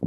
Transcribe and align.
Hi, 0.00 0.06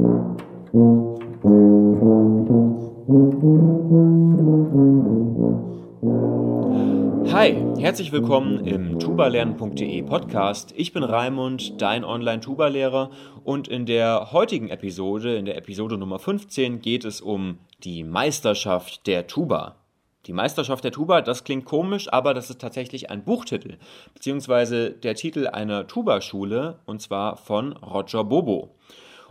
herzlich 7.78 8.10
willkommen 8.10 8.64
im 8.64 8.98
tubalernen.de 8.98 10.02
Podcast. 10.04 10.72
Ich 10.78 10.94
bin 10.94 11.04
Raimund, 11.04 11.82
dein 11.82 12.04
Online-Tuba-Lehrer 12.06 13.10
und 13.44 13.68
in 13.68 13.84
der 13.84 14.32
heutigen 14.32 14.70
Episode, 14.70 15.36
in 15.36 15.44
der 15.44 15.58
Episode 15.58 15.98
Nummer 15.98 16.18
15, 16.18 16.80
geht 16.80 17.04
es 17.04 17.20
um 17.20 17.58
die 17.84 18.02
Meisterschaft 18.02 19.06
der 19.06 19.26
Tuba. 19.26 19.76
Die 20.24 20.32
Meisterschaft 20.32 20.84
der 20.84 20.92
Tuba, 20.92 21.20
das 21.20 21.44
klingt 21.44 21.66
komisch, 21.66 22.10
aber 22.10 22.32
das 22.32 22.48
ist 22.48 22.62
tatsächlich 22.62 23.10
ein 23.10 23.24
Buchtitel, 23.24 23.76
beziehungsweise 24.14 24.90
der 24.90 25.16
Titel 25.16 25.48
einer 25.48 25.86
Tuba-Schule 25.86 26.78
und 26.86 27.02
zwar 27.02 27.36
von 27.36 27.74
Roger 27.74 28.24
Bobo. 28.24 28.70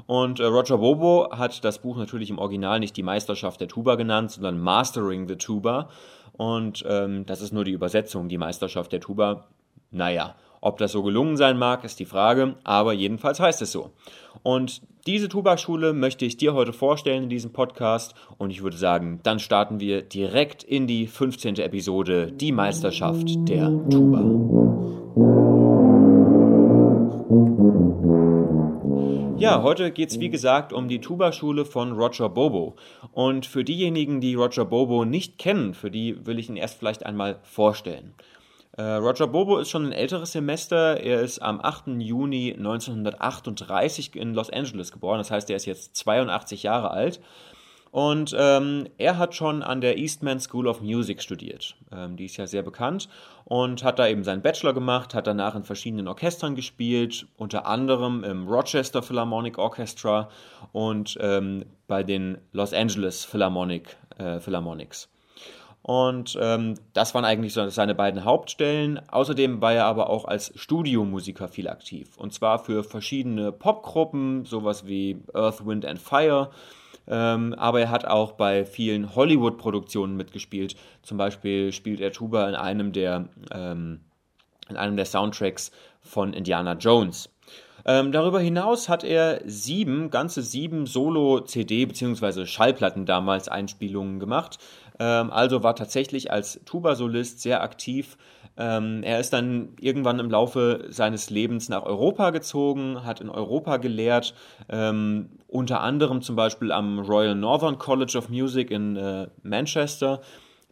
Und 0.08 0.40
äh, 0.40 0.46
Roger 0.46 0.78
Bobo 0.78 1.30
hat 1.32 1.64
das 1.64 1.80
Buch 1.80 1.98
natürlich 1.98 2.30
im 2.30 2.40
Original 2.40 2.80
nicht 2.80 2.98
die 2.98 3.04
Meisterschaft 3.04 3.62
der 3.62 3.68
Tuba 3.68 3.96
genannt, 3.96 4.32
sondern 4.32 4.60
Mastering 4.60 5.28
the 5.28 5.36
Tuba. 5.36 5.90
Und 6.34 6.84
ähm, 6.88 7.26
das 7.26 7.42
ist 7.42 7.54
nur 7.54 7.64
die 7.64 7.72
Übersetzung, 7.72 8.30
die 8.30 8.38
Meisterschaft 8.38 8.92
der 8.92 9.00
Tuba. 9.00 9.48
Naja, 9.92 10.36
ob 10.62 10.78
das 10.78 10.92
so 10.92 11.02
gelungen 11.02 11.38
sein 11.38 11.58
mag, 11.58 11.84
ist 11.84 12.00
die 12.00 12.06
Frage, 12.06 12.56
aber 12.64 12.94
jedenfalls 12.94 13.40
heißt 13.40 13.64
es 13.64 13.72
so. 13.72 13.92
Und 14.44 14.82
diese 15.08 15.28
Tuba-Schule 15.28 15.94
möchte 15.94 16.26
ich 16.26 16.38
dir 16.38 16.54
heute 16.54 16.72
vorstellen 16.72 17.24
in 17.24 17.30
diesem 17.30 17.52
Podcast 17.52 18.14
und 18.38 18.52
ich 18.52 18.62
würde 18.62 18.78
sagen, 18.78 19.20
dann 19.24 19.40
starten 19.40 19.80
wir 19.80 20.04
direkt 20.04 20.64
in 20.64 20.86
die 20.86 21.08
15. 21.08 21.56
Episode, 21.56 22.32
die 22.32 22.52
Meisterschaft 22.52 23.28
der 23.50 23.70
Tuba. 23.90 24.91
Ja, 29.42 29.64
heute 29.64 29.90
geht 29.90 30.12
es 30.12 30.20
wie 30.20 30.30
gesagt 30.30 30.72
um 30.72 30.88
die 30.88 31.02
Tuba-Schule 31.02 31.66
von 31.66 31.94
Roger 31.94 32.30
Bobo. 32.30 32.76
Und 33.12 33.48
für 33.48 33.64
diejenigen, 33.64 34.22
die 34.22 34.36
Roger 34.36 34.66
Bobo 34.66 35.04
nicht 35.04 35.40
kennen, 35.40 35.74
für 35.74 35.90
die 35.90 36.28
will 36.28 36.38
ich 36.38 36.48
ihn 36.48 36.58
erst 36.58 36.78
vielleicht 36.78 37.08
einmal 37.08 37.40
vorstellen. 37.42 38.14
Äh, 38.78 38.84
Roger 38.84 39.26
Bobo 39.26 39.58
ist 39.58 39.72
schon 39.72 39.88
ein 39.88 39.94
älteres 39.94 40.34
Semester. 40.34 41.02
Er 41.02 41.22
ist 41.22 41.42
am 41.42 41.60
8. 41.60 41.88
Juni 41.98 42.54
1938 42.56 44.16
in 44.16 44.36
Los 44.36 44.52
Angeles 44.52 44.92
geboren. 44.92 45.18
Das 45.18 45.32
heißt, 45.32 45.50
er 45.50 45.56
ist 45.56 45.66
jetzt 45.66 45.96
82 45.96 46.62
Jahre 46.62 46.92
alt. 46.92 47.20
Und 47.92 48.34
ähm, 48.40 48.88
er 48.98 49.18
hat 49.18 49.36
schon 49.36 49.62
an 49.62 49.82
der 49.82 49.98
Eastman 49.98 50.40
School 50.40 50.68
of 50.68 50.82
Music 50.82 51.22
studiert. 51.22 51.76
Ähm, 51.92 52.16
die 52.16 52.26
ist 52.26 52.38
ja 52.38 52.48
sehr 52.48 52.64
bekannt 52.64 53.10
und 53.44 53.84
hat 53.84 54.00
da 54.00 54.08
eben 54.08 54.24
seinen 54.24 54.42
Bachelor 54.42 54.74
gemacht, 54.74 55.14
hat 55.14 55.28
danach 55.28 55.56
in 55.56 55.66
verschiedenen 55.66 56.08
Orchestern 56.08 56.56
gespielt, 56.56 57.28
unter 57.36 57.66
anderem 57.66 58.24
im 58.24 58.48
Rochester 58.48 59.04
Philharmonic 59.04 59.58
Orchestra 59.58 60.30
und 60.72 61.18
ähm, 61.20 61.66
bei 61.88 62.04
den 62.04 62.38
Los 62.54 62.74
Angeles 62.74 63.26
Philharmonic, 63.26 63.98
äh, 64.18 64.40
Philharmonics. 64.40 65.10
Und 65.84 66.38
ähm, 66.40 66.76
das 66.94 67.14
waren 67.14 67.26
eigentlich 67.26 67.54
so 67.54 67.68
seine 67.70 67.96
beiden 67.96 68.24
Hauptstellen. 68.24 69.02
Außerdem 69.10 69.62
war 69.62 69.74
er 69.74 69.86
aber 69.86 70.10
auch 70.10 70.26
als 70.26 70.54
Studiomusiker 70.56 71.48
viel 71.48 71.68
aktiv. 71.68 72.16
Und 72.18 72.34
zwar 72.34 72.60
für 72.60 72.84
verschiedene 72.84 73.52
Popgruppen, 73.52 74.46
sowas 74.46 74.86
wie 74.86 75.18
Earth, 75.34 75.66
Wind 75.66 75.86
and 75.86 76.00
Fire 76.00 76.52
ähm, 77.08 77.54
aber 77.58 77.82
er 77.82 77.90
hat 77.90 78.06
auch 78.06 78.34
bei 78.34 78.66
vielen 78.66 79.16
Hollywood-Produktionen 79.16 80.16
mitgespielt. 80.16 80.76
Zum 81.02 81.18
Beispiel 81.18 81.72
spielt 81.72 82.00
er 82.00 82.12
Tuba 82.12 82.48
in 82.48 82.56
einem 82.56 82.92
der, 82.92 83.30
ähm, 83.52 84.02
in 84.70 84.78
einem 84.78 84.96
der 84.96 85.06
Soundtracks 85.06 85.72
von 86.02 86.34
Indiana 86.34 86.74
Jones. 86.74 87.30
Ähm, 87.86 88.12
darüber 88.12 88.40
hinaus 88.40 88.90
hat 88.90 89.04
er 89.04 89.42
sieben, 89.46 90.12
ganze 90.12 90.44
sieben 90.44 90.86
Solo-CD- 90.86 91.86
bzw. 91.86 92.46
Schallplatten 92.46 93.06
damals 93.06 93.50
Einspielungen 93.50 94.20
gemacht. 94.20 94.60
Ähm, 95.02 95.32
also 95.32 95.64
war 95.64 95.76
tatsächlich 95.76 96.32
als 96.32 96.62
Tuba-Solist 96.64 97.42
sehr 97.42 97.64
aktiv 97.64 98.18
ähm, 98.58 99.02
er 99.04 99.20
ist 99.20 99.32
dann 99.34 99.70
irgendwann 99.80 100.20
im 100.20 100.30
Laufe 100.30 100.86
seines 100.90 101.30
Lebens 101.30 101.70
nach 101.70 101.84
Europa 101.84 102.32
gezogen, 102.32 103.04
hat 103.06 103.22
in 103.22 103.30
Europa 103.30 103.78
gelehrt, 103.78 104.34
ähm, 104.70 105.30
unter 105.48 105.82
anderem 105.82 106.22
zum 106.22 106.36
Beispiel 106.36 106.72
am 106.72 107.00
Royal 107.00 107.34
Northern 107.34 107.78
College 107.78 108.18
of 108.18 108.30
Music 108.30 108.70
in 108.70 108.98
äh, 108.98 109.28
Manchester, 109.42 110.22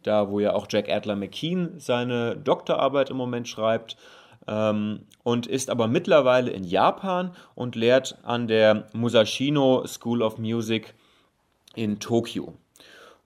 da 0.03 0.29
wo 0.29 0.40
ja 0.40 0.53
auch 0.53 0.67
Jack 0.69 0.90
Adler 0.90 1.16
McKean 1.16 1.79
seine 1.79 2.35
Doktorarbeit 2.38 3.09
im 3.09 3.17
Moment 3.17 3.47
schreibt. 3.47 3.97
Und 4.46 5.46
ist 5.46 5.69
aber 5.69 5.88
mittlerweile 5.88 6.50
in 6.50 6.63
Japan 6.63 7.35
und 7.53 7.75
lehrt 7.75 8.17
an 8.23 8.47
der 8.47 8.88
Musashino 8.94 9.85
School 9.85 10.23
of 10.23 10.40
Music 10.40 10.96
in 11.75 12.00
Tokio. 12.00 12.56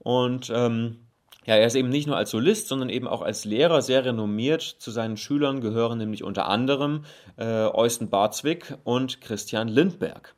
Und 0.03 0.51
ähm, 0.53 0.97
ja, 1.45 1.55
er 1.55 1.67
ist 1.67 1.75
eben 1.75 1.89
nicht 1.89 2.07
nur 2.07 2.15
als 2.15 2.31
Solist, 2.31 2.67
sondern 2.67 2.89
eben 2.89 3.07
auch 3.07 3.21
als 3.21 3.43
Lehrer 3.43 3.81
sehr 3.81 4.05
renommiert. 4.05 4.61
Zu 4.61 4.91
seinen 4.91 5.17
Schülern 5.17 5.59
gehören 5.59 5.97
nämlich 5.97 6.23
unter 6.23 6.47
anderem 6.47 7.03
äh, 7.37 7.65
Eusten 7.65 8.09
Barzwick 8.09 8.77
und 8.83 9.19
Christian 9.19 9.67
Lindberg. 9.67 10.35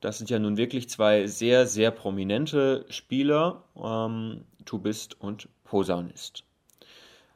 Das 0.00 0.18
sind 0.18 0.30
ja 0.30 0.38
nun 0.38 0.56
wirklich 0.56 0.88
zwei 0.88 1.26
sehr, 1.26 1.66
sehr 1.66 1.90
prominente 1.90 2.86
Spieler, 2.88 3.64
ähm, 3.76 4.44
Tubist 4.64 5.20
und 5.20 5.48
Posaunist. 5.64 6.44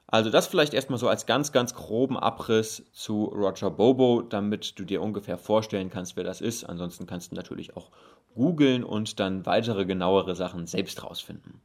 Also 0.06 0.30
das 0.30 0.46
vielleicht 0.46 0.74
erstmal 0.74 0.98
so 0.98 1.08
als 1.08 1.26
ganz, 1.26 1.52
ganz 1.52 1.74
groben 1.74 2.16
Abriss 2.16 2.84
zu 2.92 3.24
Roger 3.24 3.70
Bobo, 3.70 4.22
damit 4.22 4.78
du 4.78 4.84
dir 4.84 5.02
ungefähr 5.02 5.38
vorstellen 5.38 5.90
kannst, 5.90 6.16
wer 6.16 6.24
das 6.24 6.40
ist. 6.40 6.64
Ansonsten 6.64 7.06
kannst 7.06 7.32
du 7.32 7.36
natürlich 7.36 7.76
auch 7.76 7.90
googeln 8.34 8.84
und 8.84 9.20
dann 9.20 9.46
weitere 9.46 9.84
genauere 9.84 10.34
Sachen 10.34 10.66
selbst 10.66 11.02
rausfinden. 11.02 11.60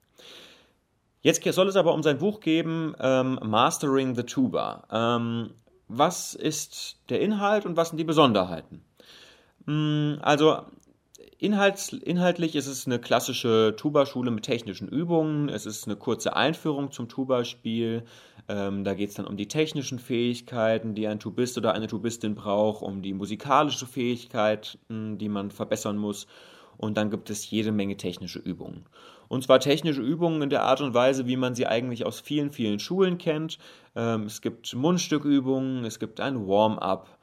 Jetzt 1.21 1.43
soll 1.43 1.67
es 1.67 1.75
aber 1.75 1.93
um 1.93 2.03
sein 2.03 2.17
Buch 2.17 2.39
geben, 2.39 2.95
ähm, 2.99 3.39
Mastering 3.43 4.15
the 4.15 4.23
Tuba. 4.23 4.85
Ähm, 4.91 5.51
was 5.89 6.33
ist 6.33 6.97
der 7.09 7.19
Inhalt 7.19 7.65
und 7.65 7.75
was 7.75 7.89
sind 7.89 7.97
die 7.97 8.05
Besonderheiten? 8.05 8.85
Hm, 9.65 10.19
also 10.21 10.59
inhalts, 11.39 11.91
inhaltlich 11.91 12.55
ist 12.55 12.67
es 12.67 12.85
eine 12.85 12.99
klassische 12.99 13.73
Tuba-Schule 13.75 14.31
mit 14.31 14.45
technischen 14.45 14.87
Übungen. 14.87 15.49
Es 15.49 15.65
ist 15.65 15.87
eine 15.87 15.97
kurze 15.97 16.35
Einführung 16.35 16.91
zum 16.91 17.09
Tuba-Spiel. 17.09 18.03
Ähm, 18.47 18.83
da 18.83 18.93
geht 18.93 19.09
es 19.09 19.15
dann 19.15 19.27
um 19.27 19.35
die 19.35 19.47
technischen 19.47 19.99
Fähigkeiten, 19.99 20.95
die 20.95 21.07
ein 21.07 21.19
Tubist 21.19 21.57
oder 21.57 21.73
eine 21.73 21.87
Tubistin 21.87 22.35
braucht, 22.35 22.81
um 22.81 23.01
die 23.01 23.13
musikalische 23.13 23.85
Fähigkeit, 23.85 24.77
die 24.89 25.29
man 25.29 25.51
verbessern 25.51 25.97
muss. 25.97 26.27
Und 26.79 26.95
dann 26.95 27.11
gibt 27.11 27.29
es 27.29 27.49
jede 27.51 27.73
Menge 27.73 27.97
technische 27.97 28.39
Übungen. 28.39 28.85
Und 29.27 29.43
zwar 29.43 29.59
technische 29.59 30.01
Übungen 30.01 30.41
in 30.41 30.49
der 30.49 30.63
Art 30.63 30.79
und 30.81 30.93
Weise, 30.93 31.27
wie 31.27 31.35
man 31.35 31.53
sie 31.53 31.67
eigentlich 31.67 32.05
aus 32.05 32.21
vielen, 32.21 32.51
vielen 32.51 32.79
Schulen 32.79 33.17
kennt. 33.17 33.59
Ähm, 33.95 34.23
es 34.23 34.41
gibt 34.41 34.73
Mundstückübungen, 34.73 35.83
es 35.83 35.99
gibt 35.99 36.21
ein 36.21 36.47
Warm-up, 36.47 37.19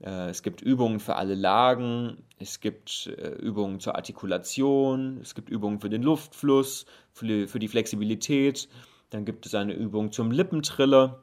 äh, 0.00 0.28
es 0.28 0.42
gibt 0.42 0.60
Übungen 0.60 0.98
für 0.98 1.14
alle 1.14 1.36
Lagen, 1.36 2.18
es 2.40 2.60
gibt 2.60 3.06
äh, 3.06 3.30
Übungen 3.36 3.78
zur 3.78 3.94
Artikulation, 3.94 5.18
es 5.22 5.34
gibt 5.36 5.48
Übungen 5.48 5.80
für 5.80 5.88
den 5.88 6.02
Luftfluss, 6.02 6.84
für 7.12 7.26
die, 7.58 7.68
Flexibilität. 7.68 8.68
Dann 9.10 9.24
gibt 9.24 9.46
es 9.46 9.54
eine 9.54 9.72
Übung 9.72 10.10
zum 10.12 10.32
Lippentriller. 10.32 11.22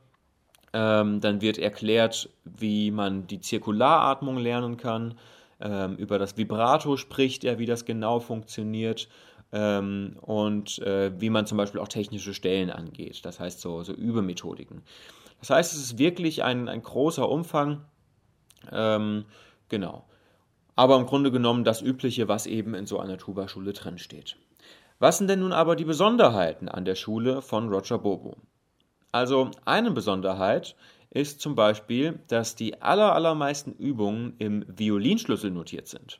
Ähm, 0.71 1.19
dann 1.19 1.41
wird 1.41 1.59
erklärt, 1.59 2.29
wie 2.45 2.89
man 2.89 3.27
die 3.27 3.41
Zirkularatmung 3.41 4.37
lernen 4.37 4.77
kann. 4.77 5.15
Ähm, 5.63 5.95
über 5.95 6.19
das 6.19 6.35
Vibrato 6.35 6.97
spricht 6.97 7.45
er, 7.45 7.57
wie 7.57 7.65
das 7.65 7.85
genau 7.85 8.19
funktioniert 8.19 9.07
ähm, 9.53 10.17
und 10.19 10.79
äh, 10.79 11.13
wie 11.19 11.29
man 11.29 11.45
zum 11.45 11.57
Beispiel 11.57 11.79
auch 11.79 11.87
technische 11.87 12.33
Stellen 12.33 12.69
angeht. 12.69 13.23
Das 13.23 13.39
heißt 13.39 13.61
so, 13.61 13.81
so 13.83 13.93
Übemethodiken. 13.93 14.83
Das 15.39 15.51
heißt, 15.51 15.73
es 15.73 15.79
ist 15.79 15.97
wirklich 15.97 16.43
ein, 16.43 16.67
ein 16.67 16.83
großer 16.83 17.29
Umfang. 17.29 17.85
Ähm, 18.71 19.23
genau. 19.69 20.03
Aber 20.75 20.97
im 20.97 21.05
Grunde 21.05 21.31
genommen 21.31 21.63
das 21.63 21.81
Übliche, 21.81 22.27
was 22.27 22.45
eben 22.45 22.73
in 22.73 22.85
so 22.85 22.99
einer 22.99 23.17
Tuba-Schule 23.17 23.71
drinsteht. 23.71 24.35
Was 24.99 25.17
sind 25.17 25.29
denn 25.29 25.39
nun 25.39 25.53
aber 25.53 25.77
die 25.77 25.85
Besonderheiten 25.85 26.67
an 26.67 26.83
der 26.83 26.95
Schule 26.95 27.41
von 27.41 27.69
Roger 27.69 27.99
Bobo? 27.99 28.35
Also 29.11 29.51
eine 29.63 29.91
Besonderheit 29.91 30.75
ist 31.13 31.41
zum 31.41 31.53
Beispiel, 31.53 32.19
dass 32.27 32.55
die 32.55 32.81
aller, 32.81 33.13
allermeisten 33.13 33.73
Übungen 33.73 34.33
im 34.39 34.65
Violinschlüssel 34.67 35.51
notiert 35.51 35.87
sind. 35.87 36.19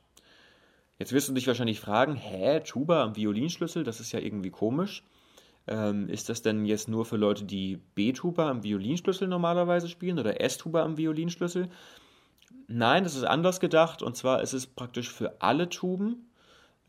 Jetzt 0.99 1.13
wirst 1.13 1.27
du 1.27 1.33
dich 1.33 1.47
wahrscheinlich 1.47 1.79
fragen, 1.79 2.15
hä, 2.15 2.59
Tuba 2.59 3.03
am 3.03 3.15
Violinschlüssel, 3.15 3.83
das 3.83 3.99
ist 3.99 4.11
ja 4.11 4.19
irgendwie 4.19 4.51
komisch. 4.51 5.03
Ähm, 5.65 6.09
ist 6.09 6.29
das 6.29 6.43
denn 6.43 6.65
jetzt 6.65 6.89
nur 6.89 7.05
für 7.05 7.17
Leute, 7.17 7.45
die 7.45 7.77
B-Tuba 7.95 8.49
am 8.49 8.63
Violinschlüssel 8.63 9.27
normalerweise 9.27 9.87
spielen 9.89 10.19
oder 10.19 10.39
S-Tuba 10.41 10.83
am 10.83 10.97
Violinschlüssel? 10.97 11.69
Nein, 12.67 13.03
das 13.03 13.15
ist 13.15 13.23
anders 13.23 13.59
gedacht 13.59 14.03
und 14.03 14.15
zwar 14.15 14.41
ist 14.41 14.53
es 14.53 14.67
praktisch 14.67 15.09
für 15.09 15.41
alle 15.41 15.69
Tuben. 15.69 16.29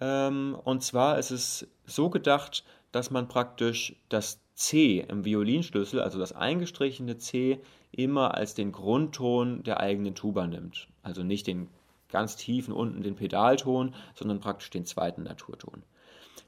Ähm, 0.00 0.58
und 0.62 0.82
zwar 0.82 1.18
ist 1.18 1.30
es 1.30 1.68
so 1.86 2.10
gedacht, 2.10 2.64
dass 2.92 3.10
man 3.10 3.28
praktisch 3.28 3.96
das 4.08 4.40
C 4.54 5.04
im 5.08 5.24
Violinschlüssel, 5.24 6.00
also 6.00 6.18
das 6.18 6.32
eingestrichene 6.32 7.16
C, 7.16 7.60
immer 7.98 8.34
als 8.34 8.54
den 8.54 8.72
Grundton 8.72 9.62
der 9.62 9.80
eigenen 9.80 10.14
Tuba 10.14 10.46
nimmt. 10.46 10.88
Also 11.02 11.22
nicht 11.22 11.46
den 11.46 11.68
ganz 12.10 12.36
tiefen 12.36 12.72
unten 12.72 13.02
den 13.02 13.16
Pedalton, 13.16 13.94
sondern 14.14 14.40
praktisch 14.40 14.70
den 14.70 14.84
zweiten 14.84 15.24
Naturton. 15.24 15.82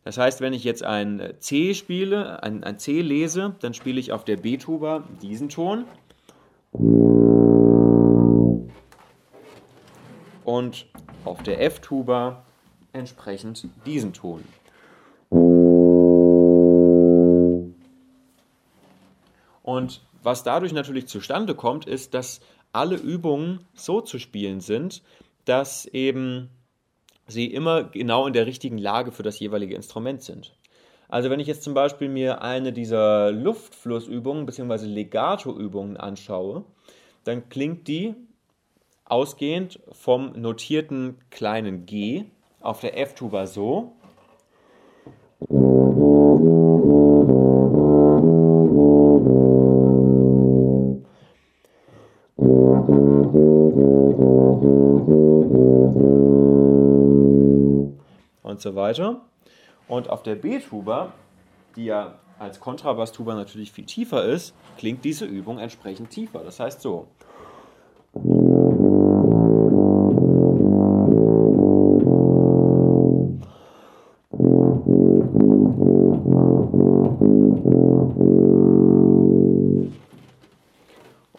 Das 0.05 0.19
heißt, 0.19 0.41
wenn 0.41 0.53
ich 0.53 0.63
jetzt 0.63 0.85
ein 0.85 1.35
C 1.41 1.75
spiele, 1.75 2.43
ein, 2.43 2.63
ein 2.63 2.79
C 2.79 3.03
lese, 3.03 3.57
dann 3.61 3.75
spiele 3.75 3.99
ich 3.99 4.13
auf 4.13 4.25
der 4.25 4.37
B-Tuba 4.37 5.03
diesen 5.21 5.49
Ton. 5.49 5.85
Und 10.45 10.87
auf 11.25 11.43
der 11.43 11.61
F-Tuba 11.61 12.45
entsprechend 12.93 13.67
diesen 13.85 14.13
Ton. 14.13 14.45
Und 19.65 20.03
was 20.27 20.43
dadurch 20.43 20.73
natürlich 20.73 21.07
zustande 21.07 21.55
kommt, 21.55 21.87
ist, 21.87 22.13
dass 22.13 22.41
alle 22.73 22.97
Übungen 22.97 23.61
so 23.75 24.01
zu 24.01 24.19
spielen 24.19 24.61
sind, 24.61 25.05
dass 25.45 25.87
eben 25.87 26.51
sie 27.29 27.47
immer 27.47 27.85
genau 27.85 28.27
in 28.27 28.33
der 28.33 28.45
richtigen 28.45 28.77
Lage 28.77 29.13
für 29.13 29.23
das 29.23 29.39
jeweilige 29.39 29.77
Instrument 29.77 30.23
sind. 30.23 30.53
Also 31.09 31.31
wenn 31.31 31.39
ich 31.39 31.47
jetzt 31.47 31.63
zum 31.63 31.75
Beispiel 31.75 32.09
mir 32.09 32.43
eine 32.43 32.73
dieser 32.73 33.31
Luftflussübungen 33.31 34.47
bzw. 34.47 34.87
Legato-Übungen 34.87 35.97
anschaue, 35.97 36.65
dann 37.23 37.49
klingt 37.49 37.87
die 37.87 38.17
ausgehend 39.05 39.79
vom 39.93 40.33
notierten 40.33 41.19
kleinen 41.31 41.87
G 41.87 42.25
auf 42.61 42.81
der 42.81 42.99
F-Tuba 42.99 43.47
so. 43.47 43.93
Und 58.43 58.61
so 58.61 58.75
weiter. 58.75 59.21
Und 59.89 60.11
auf 60.11 60.23
der 60.23 60.35
B-Tuba, 60.35 61.13
die 61.77 61.87
ja 61.87 62.15
als 62.39 62.61
Kontrabass-Tuba 62.61 63.35
natürlich 63.35 63.73
viel 63.73 63.87
tiefer 63.87 64.25
ist, 64.25 64.55
klingt 64.79 65.05
diese 65.05 65.25
Übung 65.25 65.59
entsprechend 65.59 66.11
tiefer. 66.11 66.41
Das 66.41 66.61
heißt 66.61 66.81
so. 66.81 67.09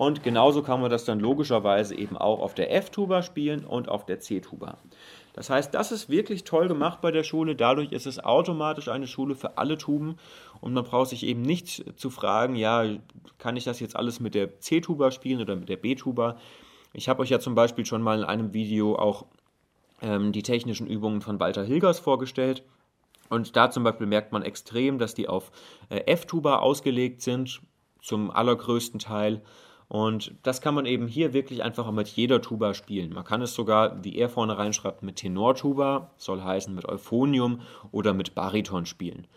Und 0.08 0.24
genauso 0.24 0.64
kann 0.64 0.80
man 0.80 0.90
das 0.90 1.04
dann 1.04 1.20
logischerweise 1.20 1.94
eben 1.94 2.16
auch 2.16 2.40
auf 2.40 2.54
der 2.54 2.74
F-Tuba 2.74 3.24
spielen 3.24 3.66
und 3.66 3.90
auf 3.90 4.06
der 4.06 4.22
C-Tuba. 4.22 4.78
Das 5.34 5.50
heißt, 5.50 5.74
das 5.74 5.92
ist 5.92 6.08
wirklich 6.08 6.46
toll 6.46 6.70
gemacht 6.70 7.02
bei 7.02 7.12
der 7.12 7.24
Schule. 7.24 7.58
Dadurch 7.58 7.92
ist 7.92 8.08
es 8.08 8.18
automatisch 8.24 8.88
eine 8.88 9.06
Schule 9.06 9.36
für 9.36 9.58
alle 9.58 9.78
Tuben 9.78 10.16
und 10.62 10.72
man 10.72 10.86
braucht 10.86 11.10
sich 11.10 11.26
eben 11.26 11.42
nicht 11.42 12.00
zu 12.00 12.10
fragen, 12.10 12.56
ja, 12.56 12.86
kann 13.38 13.58
ich 13.58 13.66
das 13.66 13.82
jetzt 13.82 13.98
alles 13.98 14.22
mit 14.22 14.34
der 14.34 14.62
C-Tuba 14.62 15.12
spielen 15.12 15.42
oder 15.42 15.58
mit 15.58 15.68
der 15.68 15.76
B-Tuba? 15.76 16.38
Ich 16.94 17.10
habe 17.10 17.22
euch 17.22 17.30
ja 17.30 17.42
zum 17.42 17.54
Beispiel 17.54 17.86
schon 17.86 18.02
mal 18.02 18.20
in 18.20 18.24
einem 18.24 18.54
Video 18.54 18.96
auch 18.96 19.26
ähm, 20.02 20.32
die 20.32 20.42
technischen 20.42 20.88
Übungen 20.88 21.20
von 21.20 21.38
Walter 21.42 21.66
Hilgers 21.66 22.00
vorgestellt. 22.00 22.64
Und 23.28 23.58
da 23.58 23.70
zum 23.72 23.84
Beispiel 23.84 24.08
merkt 24.08 24.32
man 24.32 24.42
extrem, 24.42 25.00
dass 25.00 25.16
die 25.16 25.28
auf 25.28 25.52
äh, 25.90 26.00
F-Tuba 26.06 26.60
ausgelegt 26.60 27.22
sind, 27.22 27.60
zum 28.02 28.32
allergrößten 28.32 29.02
Teil. 29.02 29.42
Und 29.90 30.36
das 30.44 30.62
kann 30.62 30.76
man 30.76 30.86
eben 30.86 31.08
hier 31.08 31.32
wirklich 31.34 31.64
einfach 31.64 31.90
mit 31.92 32.10
jeder 32.10 32.42
Tuba 32.42 32.74
spielen. 32.74 33.14
Man 33.14 33.24
kann 33.24 33.42
es 33.42 33.54
sogar, 33.54 34.04
wie 34.04 34.18
er 34.18 34.28
vorne 34.28 34.58
reinschreibt, 34.58 35.02
mit 35.02 35.16
Tenortuba, 35.18 36.12
soll 36.18 36.44
heißen 36.44 36.76
mit 36.76 36.86
Euphonium 36.86 37.62
oder 37.92 38.14
mit 38.14 38.36
Bariton 38.36 38.86
spielen. 38.86 39.28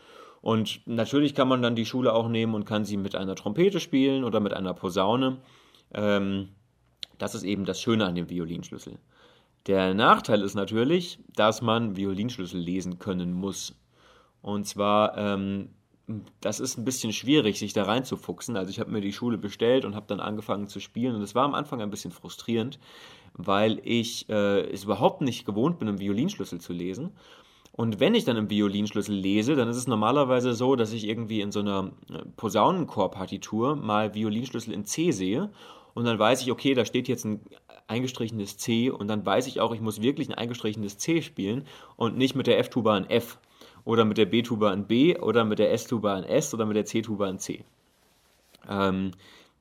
Und 0.43 0.81
natürlich 0.87 1.35
kann 1.35 1.49
man 1.49 1.62
dann 1.62 1.76
die 1.76 1.87
Schule 1.87 2.12
auch 2.12 2.29
nehmen 2.29 2.55
und 2.55 2.64
kann 2.64 2.85
sie 2.85 2.97
mit 2.97 3.14
einer 3.14 3.37
Trompete 3.37 3.79
spielen 3.79 4.25
oder 4.25 4.41
mit 4.41 4.52
einer 4.52 4.75
Posaune. 4.75 5.38
Ähm, 5.93 6.49
das 7.19 7.35
ist 7.35 7.44
eben 7.44 7.64
das 7.64 7.81
Schöne 7.81 8.06
an 8.06 8.14
dem 8.14 8.31
Violinschlüssel. 8.31 8.99
Der 9.67 9.94
Nachteil 9.94 10.43
ist 10.43 10.55
natürlich, 10.55 11.20
dass 11.37 11.61
man 11.61 11.96
Violinschlüssel 11.96 12.58
lesen 12.58 12.99
können 12.99 13.35
muss. 13.35 13.79
Und 14.41 14.67
zwar 14.67 15.17
ähm, 15.19 15.69
das 16.41 16.61
ist 16.61 16.79
ein 16.79 16.85
bisschen 16.85 17.12
schwierig, 17.12 17.59
sich 17.59 17.73
da 17.73 17.85
reinzufuchsen. 17.85 18.57
Also 18.57 18.71
ich 18.71 18.81
habe 18.81 18.91
mir 18.91 19.01
die 19.01 19.12
Schule 19.12 19.39
bestellt 19.39 19.85
und 19.85 19.95
habe 19.95 20.07
dann 20.09 20.21
angefangen 20.21 20.69
zu 20.69 20.81
spielen 20.81 21.15
und 21.15 21.23
es 21.23 21.35
war 21.35 21.45
am 21.45 21.55
Anfang 21.55 21.81
ein 21.81 21.91
bisschen 21.91 22.11
frustrierend, 22.11 22.79
weil 23.35 23.81
ich 23.85 24.29
äh, 24.29 24.61
es 24.71 24.85
überhaupt 24.85 25.21
nicht 25.21 25.45
gewohnt 25.45 25.79
bin, 25.79 25.89
einen 25.89 26.01
Violinschlüssel 26.01 26.61
zu 26.61 26.73
lesen. 26.73 27.12
Und 27.73 28.01
wenn 28.01 28.15
ich 28.15 28.25
dann 28.25 28.37
im 28.37 28.51
Violinschlüssel 28.51 29.15
lese, 29.15 29.55
dann 29.55 29.69
ist 29.69 29.77
es 29.77 29.87
normalerweise 29.87 30.55
so, 30.55 30.77
dass 30.77 30.93
ich 30.93 31.07
irgendwie 31.07 31.41
in 31.41 31.53
so 31.53 31.61
einer 31.61 31.93
äh, 32.11 32.19
Posaunenchor-Partitur 32.37 33.77
mal 33.77 34.15
Violinschlüssel 34.15 34.75
in 34.75 34.85
C 34.85 35.13
sehe 35.13 35.51
und 35.95 36.05
dann 36.05 36.19
weiß 36.19 36.43
ich, 36.43 36.51
okay, 36.51 36.75
da 36.75 36.85
steht 36.85 37.09
jetzt 37.09 37.25
ein 37.25 37.41
eingestrichenes 37.87 38.56
C 38.56 38.91
und 38.91 39.09
dann 39.09 39.27
weiß 39.27 39.47
ich 39.47 39.61
auch, 39.61 39.75
ich 39.75 39.81
muss 39.81 40.01
wirklich 40.01 40.29
ein 40.29 40.35
eingestrichenes 40.35 40.99
C 40.99 41.23
spielen 41.23 41.65
und 41.97 42.17
nicht 42.17 42.35
mit 42.35 42.47
der 42.47 42.59
F-Tuba 42.59 42.95
ein 42.95 43.11
F 43.11 43.39
oder 43.85 44.05
mit 44.05 44.19
der 44.19 44.27
B-Tuba 44.27 44.71
ein 44.71 44.87
B 44.87 45.19
oder 45.19 45.44
mit 45.44 45.59
der 45.59 45.73
S-Tuba 45.73 46.15
ein 46.15 46.25
S 46.25 46.53
oder 46.55 46.67
mit 46.67 46.77
der 46.77 46.85
C-Tuba 46.85 47.29
ein 47.29 47.38
C. 47.38 47.65
Ähm, 48.69 49.12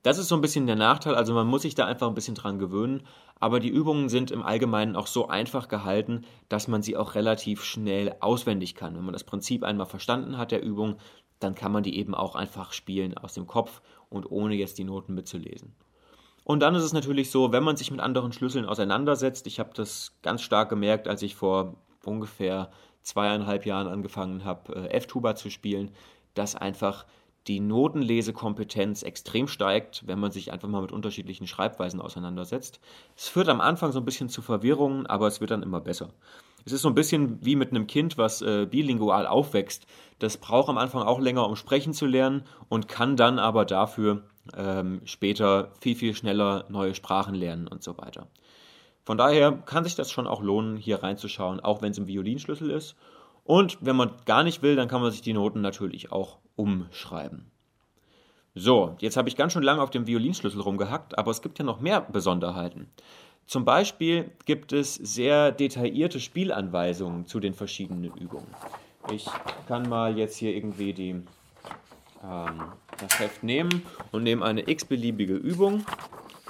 das 0.04 0.18
ist 0.18 0.30
so 0.30 0.36
ein 0.36 0.42
bisschen 0.42 0.66
der 0.66 0.78
Nachteil, 0.78 1.16
also 1.16 1.34
man 1.34 1.48
muss 1.48 1.64
sich 1.64 1.76
da 1.76 1.86
einfach 1.86 2.08
ein 2.08 2.16
bisschen 2.16 2.36
dran 2.36 2.58
gewöhnen, 2.58 3.04
aber 3.40 3.60
die 3.60 3.70
Übungen 3.70 4.08
sind 4.10 4.32
im 4.32 4.44
Allgemeinen 4.44 4.96
auch 4.96 5.08
so 5.08 5.28
einfach 5.28 5.68
gehalten, 5.68 6.26
dass 6.48 6.68
man 6.68 6.82
sie 6.82 6.96
auch 6.96 7.16
relativ 7.16 7.64
schnell 7.64 8.16
auswendig 8.20 8.76
kann. 8.76 8.96
Wenn 8.96 9.04
man 9.04 9.14
das 9.14 9.24
Prinzip 9.24 9.64
einmal 9.64 9.88
verstanden 9.88 10.38
hat 10.38 10.52
der 10.52 10.64
Übung, 10.64 10.98
dann 11.40 11.56
kann 11.56 11.72
man 11.72 11.84
die 11.84 11.98
eben 11.98 12.16
auch 12.16 12.36
einfach 12.36 12.74
spielen 12.74 13.18
aus 13.18 13.34
dem 13.34 13.48
Kopf 13.48 13.82
und 14.10 14.30
ohne 14.30 14.56
jetzt 14.56 14.78
die 14.78 14.84
Noten 14.84 15.14
mitzulesen. 15.16 15.74
Und 16.44 16.62
dann 16.62 16.76
ist 16.76 16.84
es 16.84 16.94
natürlich 16.94 17.30
so, 17.30 17.52
wenn 17.52 17.64
man 17.64 17.78
sich 17.78 17.92
mit 17.92 18.00
anderen 18.00 18.32
Schlüsseln 18.32 18.66
auseinandersetzt, 18.66 19.48
ich 19.48 19.60
habe 19.60 19.72
das 19.74 20.18
ganz 20.22 20.42
stark 20.42 20.70
gemerkt, 20.70 21.08
als 21.08 21.22
ich 21.22 21.36
vor 21.36 21.76
ungefähr 22.06 22.72
zweieinhalb 23.04 23.66
Jahren 23.66 23.88
angefangen 23.88 24.46
habe, 24.46 24.76
äh, 24.76 24.90
F-Tuba 24.90 25.36
zu 25.36 25.50
spielen, 25.50 25.92
dass 26.34 26.56
einfach 26.56 27.06
die 27.48 27.60
Notenlesekompetenz 27.60 29.02
extrem 29.02 29.48
steigt, 29.48 30.06
wenn 30.06 30.20
man 30.20 30.32
sich 30.32 30.52
einfach 30.52 30.68
mal 30.68 30.82
mit 30.82 30.92
unterschiedlichen 30.92 31.48
Schreibweisen 31.48 32.02
auseinandersetzt. 32.02 32.80
Es 33.16 33.28
führt 33.28 33.50
am 33.50 33.62
Anfang 33.62 33.92
so 33.92 34.00
ein 34.00 34.06
bisschen 34.06 34.30
zu 34.30 34.42
Verwirrungen, 34.42 35.08
aber 35.08 35.28
es 35.28 35.42
wird 35.42 35.52
dann 35.52 35.64
immer 35.64 35.80
besser. 35.80 36.10
Es 36.66 36.74
ist 36.74 36.82
so 36.82 36.90
ein 36.90 36.96
bisschen 36.96 37.44
wie 37.44 37.56
mit 37.56 37.72
einem 37.72 37.88
Kind, 37.88 38.18
was 38.18 38.42
äh, 38.42 38.68
bilingual 38.70 39.26
aufwächst. 39.26 39.88
Das 40.20 40.38
braucht 40.38 40.70
am 40.70 40.78
Anfang 40.78 41.02
auch 41.04 41.20
länger, 41.20 41.48
um 41.48 41.56
sprechen 41.56 41.94
zu 41.94 42.06
lernen 42.06 42.44
und 42.68 42.88
kann 42.88 43.16
dann 43.16 43.40
aber 43.40 43.66
dafür 43.66 44.24
ähm, 44.56 45.02
später 45.06 45.72
viel, 45.80 45.96
viel 45.96 46.14
schneller 46.14 46.66
neue 46.70 46.94
Sprachen 46.94 47.34
lernen 47.34 47.68
und 47.68 47.82
so 47.82 47.98
weiter. 47.98 48.28
Von 49.10 49.18
daher 49.18 49.54
kann 49.66 49.84
sich 49.84 49.96
das 49.96 50.12
schon 50.12 50.28
auch 50.28 50.44
lohnen, 50.44 50.78
hier 50.78 51.02
reinzuschauen, 51.02 51.62
auch 51.62 51.82
wenn 51.82 51.90
es 51.90 51.98
im 51.98 52.06
Violinschlüssel 52.06 52.70
ist. 52.70 52.96
Und 53.44 53.80
wenn 53.82 53.96
man 53.96 54.12
gar 54.26 54.44
nicht 54.44 54.62
will, 54.62 54.76
dann 54.76 54.88
kann 54.88 55.02
man 55.02 55.10
sich 55.10 55.24
die 55.24 55.34
Noten 55.34 55.62
natürlich 55.62 56.12
auch 56.12 56.38
umschreiben. 56.56 57.50
So, 58.54 58.96
jetzt 59.00 59.18
habe 59.18 59.28
ich 59.28 59.36
ganz 59.36 59.54
schön 59.54 59.64
lange 59.64 59.82
auf 59.82 59.90
dem 59.90 60.06
Violinschlüssel 60.06 60.62
rumgehackt, 60.62 61.18
aber 61.18 61.32
es 61.32 61.42
gibt 61.42 61.58
ja 61.58 61.66
noch 61.66 61.80
mehr 61.80 62.02
Besonderheiten. 62.02 62.88
Zum 63.48 63.66
Beispiel 63.66 64.30
gibt 64.46 64.74
es 64.74 64.94
sehr 64.94 65.54
detaillierte 65.54 66.20
Spielanweisungen 66.20 67.26
zu 67.26 67.40
den 67.40 67.56
verschiedenen 67.56 68.14
Übungen. 68.14 68.54
Ich 69.12 69.26
kann 69.68 69.90
mal 69.90 70.20
jetzt 70.20 70.38
hier 70.38 70.56
irgendwie 70.56 70.94
die, 70.94 71.10
ähm, 71.10 72.62
das 73.00 73.20
Heft 73.20 73.42
nehmen 73.42 73.82
und 74.12 74.22
nehme 74.22 74.46
eine 74.46 74.70
x-beliebige 74.70 75.34
Übung 75.34 75.84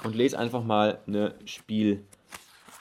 und 0.04 0.14
lese 0.14 0.38
einfach 0.38 0.62
mal 0.62 0.98
eine 1.06 1.36
Spielanweisung 1.46 2.19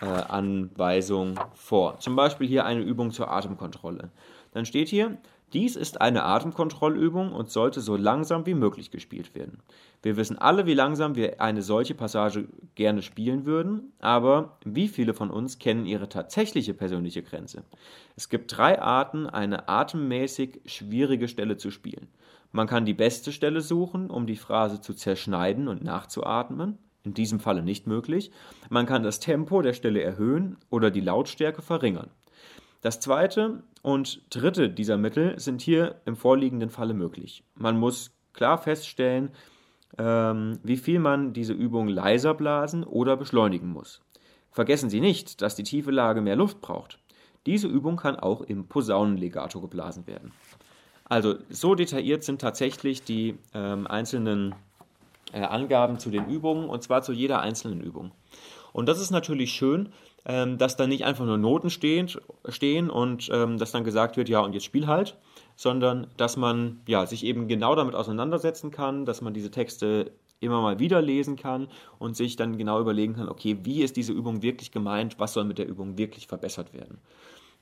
äh, 0.01 0.05
Anweisung 0.05 1.39
vor. 1.53 1.99
Zum 1.99 2.15
Beispiel 2.15 2.47
hier 2.47 2.65
eine 2.65 2.81
Übung 2.81 3.11
zur 3.11 3.31
Atemkontrolle. 3.31 4.11
Dann 4.51 4.65
steht 4.65 4.89
hier, 4.89 5.17
dies 5.53 5.75
ist 5.75 5.99
eine 5.99 6.23
Atemkontrollübung 6.23 7.31
und 7.33 7.49
sollte 7.49 7.81
so 7.81 7.95
langsam 7.95 8.45
wie 8.45 8.53
möglich 8.53 8.91
gespielt 8.91 9.33
werden. 9.33 9.63
Wir 10.03 10.15
wissen 10.15 10.37
alle, 10.37 10.67
wie 10.67 10.75
langsam 10.75 11.15
wir 11.15 11.41
eine 11.41 11.63
solche 11.63 11.95
Passage 11.95 12.47
gerne 12.75 13.01
spielen 13.01 13.45
würden, 13.45 13.91
aber 13.99 14.57
wie 14.63 14.87
viele 14.87 15.15
von 15.15 15.31
uns 15.31 15.57
kennen 15.57 15.85
ihre 15.85 16.07
tatsächliche 16.07 16.75
persönliche 16.75 17.23
Grenze? 17.23 17.63
Es 18.15 18.29
gibt 18.29 18.55
drei 18.55 18.79
Arten, 18.79 19.25
eine 19.25 19.67
atemmäßig 19.67 20.61
schwierige 20.65 21.27
Stelle 21.27 21.57
zu 21.57 21.71
spielen. 21.71 22.07
Man 22.51 22.67
kann 22.67 22.85
die 22.85 22.93
beste 22.93 23.31
Stelle 23.31 23.61
suchen, 23.61 24.09
um 24.11 24.27
die 24.27 24.37
Phrase 24.37 24.81
zu 24.81 24.93
zerschneiden 24.93 25.67
und 25.67 25.83
nachzuatmen 25.83 26.77
in 27.03 27.13
diesem 27.13 27.39
Falle 27.39 27.63
nicht 27.63 27.87
möglich. 27.87 28.31
Man 28.69 28.85
kann 28.85 29.03
das 29.03 29.19
Tempo 29.19 29.61
der 29.61 29.73
Stelle 29.73 30.01
erhöhen 30.01 30.57
oder 30.69 30.91
die 30.91 31.01
Lautstärke 31.01 31.61
verringern. 31.61 32.11
Das 32.81 32.99
zweite 32.99 33.63
und 33.81 34.21
dritte 34.29 34.69
dieser 34.69 34.97
Mittel 34.97 35.37
sind 35.39 35.61
hier 35.61 36.01
im 36.05 36.15
vorliegenden 36.15 36.69
Falle 36.69 36.93
möglich. 36.93 37.43
Man 37.55 37.77
muss 37.77 38.11
klar 38.33 38.57
feststellen, 38.57 39.31
ähm, 39.97 40.59
wie 40.63 40.77
viel 40.77 40.99
man 40.99 41.33
diese 41.33 41.53
Übung 41.53 41.87
leiser 41.87 42.33
blasen 42.33 42.83
oder 42.83 43.17
beschleunigen 43.17 43.69
muss. 43.69 44.01
Vergessen 44.51 44.89
Sie 44.89 45.01
nicht, 45.01 45.41
dass 45.41 45.55
die 45.55 45.63
tiefe 45.63 45.91
Lage 45.91 46.21
mehr 46.21 46.35
Luft 46.35 46.61
braucht. 46.61 46.99
Diese 47.45 47.67
Übung 47.67 47.97
kann 47.97 48.15
auch 48.15 48.41
im 48.41 48.67
Posaunenlegato 48.67 49.61
geblasen 49.61 50.07
werden. 50.07 50.31
Also 51.05 51.35
so 51.49 51.75
detailliert 51.75 52.23
sind 52.23 52.39
tatsächlich 52.39 53.03
die 53.03 53.37
ähm, 53.53 53.87
einzelnen 53.87 54.53
äh, 55.33 55.41
Angaben 55.41 55.99
zu 55.99 56.09
den 56.09 56.27
Übungen 56.27 56.69
und 56.69 56.83
zwar 56.83 57.01
zu 57.01 57.13
jeder 57.13 57.41
einzelnen 57.41 57.81
Übung. 57.81 58.11
Und 58.71 58.87
das 58.87 58.99
ist 58.99 59.11
natürlich 59.11 59.51
schön, 59.51 59.89
ähm, 60.25 60.57
dass 60.57 60.77
da 60.77 60.87
nicht 60.87 61.05
einfach 61.05 61.25
nur 61.25 61.37
Noten 61.37 61.69
stehen, 61.69 62.09
stehen 62.47 62.89
und 62.89 63.29
ähm, 63.31 63.57
dass 63.57 63.71
dann 63.71 63.83
gesagt 63.83 64.17
wird, 64.17 64.29
ja 64.29 64.41
und 64.41 64.53
jetzt 64.53 64.65
spiel 64.65 64.87
halt, 64.87 65.17
sondern 65.55 66.07
dass 66.17 66.37
man 66.37 66.81
ja, 66.87 67.05
sich 67.05 67.25
eben 67.25 67.47
genau 67.47 67.75
damit 67.75 67.95
auseinandersetzen 67.95 68.71
kann, 68.71 69.05
dass 69.05 69.21
man 69.21 69.33
diese 69.33 69.51
Texte 69.51 70.11
immer 70.39 70.61
mal 70.61 70.79
wieder 70.79 71.01
lesen 71.01 71.35
kann 71.35 71.67
und 71.97 72.15
sich 72.15 72.35
dann 72.35 72.57
genau 72.57 72.79
überlegen 72.79 73.15
kann, 73.15 73.27
okay, 73.27 73.57
wie 73.63 73.81
ist 73.81 73.97
diese 73.97 74.13
Übung 74.13 74.41
wirklich 74.41 74.71
gemeint, 74.71 75.19
was 75.19 75.33
soll 75.33 75.43
mit 75.43 75.57
der 75.57 75.67
Übung 75.67 75.97
wirklich 75.97 76.27
verbessert 76.27 76.73
werden. 76.73 76.99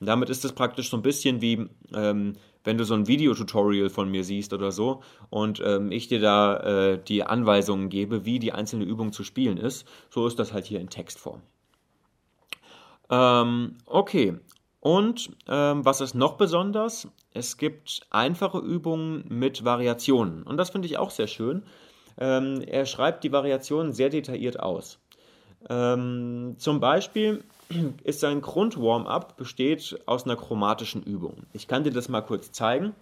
Und 0.00 0.06
damit 0.06 0.30
ist 0.30 0.44
es 0.44 0.52
praktisch 0.52 0.90
so 0.90 0.96
ein 0.96 1.02
bisschen 1.02 1.40
wie, 1.40 1.68
ähm, 1.92 2.34
wenn 2.68 2.76
du 2.76 2.84
so 2.84 2.92
ein 2.92 3.08
Videotutorial 3.08 3.88
von 3.88 4.10
mir 4.10 4.24
siehst 4.24 4.52
oder 4.52 4.72
so 4.72 5.00
und 5.30 5.62
ähm, 5.64 5.90
ich 5.90 6.06
dir 6.06 6.20
da 6.20 6.56
äh, 6.58 7.02
die 7.02 7.24
Anweisungen 7.24 7.88
gebe, 7.88 8.26
wie 8.26 8.38
die 8.38 8.52
einzelne 8.52 8.84
Übung 8.84 9.10
zu 9.10 9.24
spielen 9.24 9.56
ist. 9.56 9.88
So 10.10 10.26
ist 10.26 10.38
das 10.38 10.52
halt 10.52 10.66
hier 10.66 10.78
in 10.78 10.90
Textform. 10.90 11.40
Ähm, 13.08 13.76
okay, 13.86 14.38
und 14.80 15.30
ähm, 15.48 15.82
was 15.86 16.02
ist 16.02 16.14
noch 16.14 16.34
besonders? 16.34 17.08
Es 17.32 17.56
gibt 17.56 18.06
einfache 18.10 18.58
Übungen 18.58 19.24
mit 19.28 19.64
Variationen. 19.64 20.42
Und 20.42 20.58
das 20.58 20.68
finde 20.68 20.88
ich 20.88 20.98
auch 20.98 21.10
sehr 21.10 21.26
schön. 21.26 21.62
Ähm, 22.18 22.60
er 22.60 22.84
schreibt 22.84 23.24
die 23.24 23.32
Variationen 23.32 23.94
sehr 23.94 24.10
detailliert 24.10 24.60
aus. 24.60 24.98
Ähm, 25.70 26.56
zum 26.58 26.80
Beispiel 26.80 27.44
ist 28.04 28.20
sein 28.20 28.40
Grund-Warm-up 28.40 29.36
besteht 29.36 30.00
aus 30.06 30.24
einer 30.24 30.36
chromatischen 30.36 31.02
Übung. 31.02 31.44
Ich 31.52 31.68
kann 31.68 31.84
dir 31.84 31.92
das 31.92 32.08
mal 32.08 32.22
kurz 32.22 32.52
zeigen. 32.52 32.94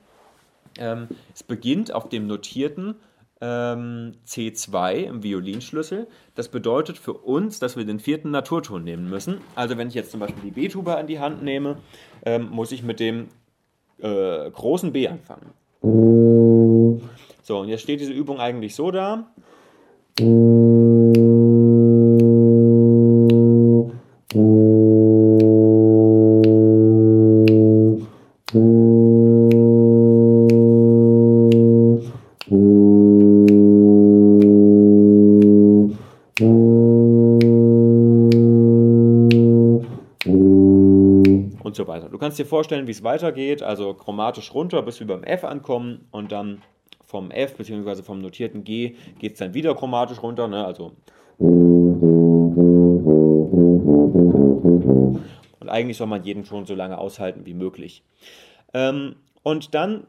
Ähm, 0.78 1.08
es 1.35 1.42
beginnt 1.42 1.92
auf 1.92 2.08
dem 2.08 2.26
notierten 2.26 2.96
ähm, 3.40 4.12
C2 4.26 4.94
im 5.04 5.23
Violinschlüssel. 5.23 6.06
Das 6.35 6.49
bedeutet 6.49 6.99
für 6.99 7.12
uns, 7.14 7.58
dass 7.58 7.76
wir 7.76 7.85
den 7.85 8.00
vierten 8.00 8.30
Naturton 8.30 8.85
nehmen 8.85 9.08
müssen. 9.08 9.40
Also 9.54 9.76
wenn 9.78 9.88
ich 9.88 9.94
jetzt 9.94 10.11
zum 10.11 10.20
Beispiel 10.20 10.42
die 10.42 10.50
B-Tuba 10.50 10.94
in 10.94 11.06
die 11.06 11.20
Hand 11.20 11.42
nehme, 11.42 11.76
ähm, 12.25 12.49
muss 12.50 12.73
ich 12.73 12.82
mit 12.82 13.00
dem 13.00 13.28
äh, 13.99 14.50
großen 14.50 14.92
B 14.92 15.08
anfangen. 15.08 15.50
So, 17.42 17.61
und 17.61 17.68
jetzt 17.68 17.82
steht 17.82 18.00
diese 18.00 18.12
Übung 18.12 18.40
eigentlich 18.40 18.75
so 18.75 18.90
da. 18.90 19.26
So 41.76 41.87
weiter. 41.87 42.09
Du 42.09 42.18
kannst 42.18 42.38
dir 42.38 42.47
vorstellen, 42.47 42.87
wie 42.87 42.92
es 42.92 43.02
weitergeht, 43.02 43.62
also 43.62 43.95
chromatisch 43.95 44.52
runter, 44.52 44.83
bis 44.83 45.00
wir 45.00 45.06
beim 45.06 45.25
F 45.25 45.45
ankommen 45.45 46.06
und 46.11 46.33
dann 46.33 46.62
vom 47.04 47.30
F 47.30 47.56
bzw. 47.56 48.02
vom 48.02 48.21
notierten 48.21 48.64
G 48.64 48.97
geht 49.18 49.35
es 49.35 49.38
dann 49.38 49.54
wieder 49.54 49.75
chromatisch 49.75 50.23
runter, 50.23 50.49
ne? 50.49 50.64
also 50.64 50.92
und 55.66 55.68
eigentlich 55.68 55.97
soll 55.97 56.06
man 56.06 56.25
jeden 56.25 56.45
Ton 56.45 56.64
so 56.64 56.75
lange 56.75 56.97
aushalten 56.99 57.45
wie 57.45 57.54
möglich. 57.54 58.02
Ähm, 58.73 59.16
und 59.42 59.75
dann, 59.75 60.06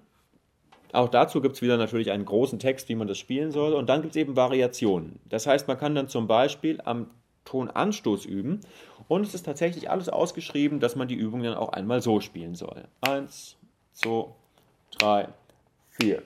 auch 0.93 1.09
dazu 1.09 1.41
gibt 1.41 1.55
es 1.55 1.61
wieder 1.61 1.77
natürlich 1.77 2.11
einen 2.11 2.25
großen 2.25 2.59
Text, 2.59 2.89
wie 2.89 2.95
man 2.95 3.07
das 3.07 3.17
spielen 3.17 3.51
soll. 3.51 3.73
Und 3.73 3.89
dann 3.89 4.01
gibt 4.01 4.15
es 4.15 4.21
eben 4.21 4.35
Variationen. 4.35 5.19
Das 5.25 5.47
heißt, 5.47 5.67
man 5.67 5.77
kann 5.77 5.95
dann 5.95 6.07
zum 6.07 6.27
Beispiel 6.27 6.79
am 6.85 7.07
Tonanstoß 7.45 8.25
üben. 8.25 8.61
Und 9.07 9.25
es 9.25 9.33
ist 9.33 9.43
tatsächlich 9.43 9.89
alles 9.89 10.09
ausgeschrieben, 10.09 10.79
dass 10.79 10.95
man 10.95 11.07
die 11.07 11.15
Übung 11.15 11.43
dann 11.43 11.55
auch 11.55 11.69
einmal 11.69 12.01
so 12.01 12.19
spielen 12.19 12.55
soll. 12.55 12.83
Eins, 13.01 13.55
zwei, 13.93 14.25
drei, 14.97 15.29
vier. 15.89 16.21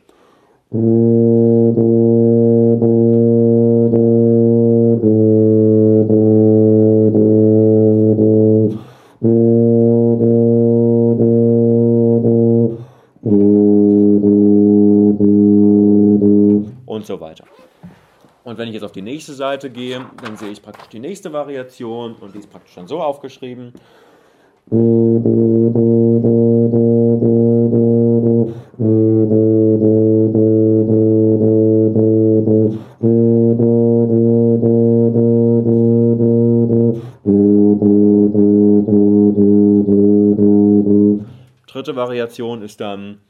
Und 18.52 18.58
wenn 18.58 18.68
ich 18.68 18.74
jetzt 18.74 18.84
auf 18.84 18.92
die 18.92 19.02
nächste 19.02 19.32
Seite 19.32 19.70
gehe, 19.70 20.06
dann 20.22 20.36
sehe 20.36 20.50
ich 20.50 20.62
praktisch 20.62 20.90
die 20.90 21.00
nächste 21.00 21.32
Variation 21.32 22.16
und 22.16 22.36
die 22.36 22.40
ist 22.40 22.50
praktisch 22.50 22.76
dann 22.76 22.86
so 22.86 23.02
aufgeschrieben. 23.02 23.72
Dritte 41.68 41.96
Variation 41.96 42.64
ist 42.64 42.82
dann 42.82 43.22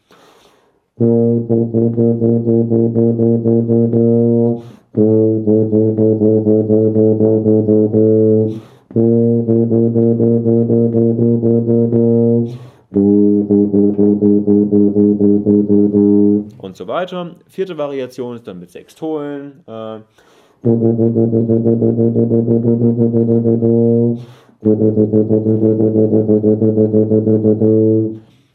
und 16.57 16.75
so 16.75 16.87
weiter. 16.87 17.35
Vierte 17.47 17.77
Variation 17.77 18.35
ist 18.35 18.45
dann 18.45 18.59
mit 18.59 18.69
sechs 18.69 18.93
Tolen. 18.95 19.63
Äh, 19.65 19.99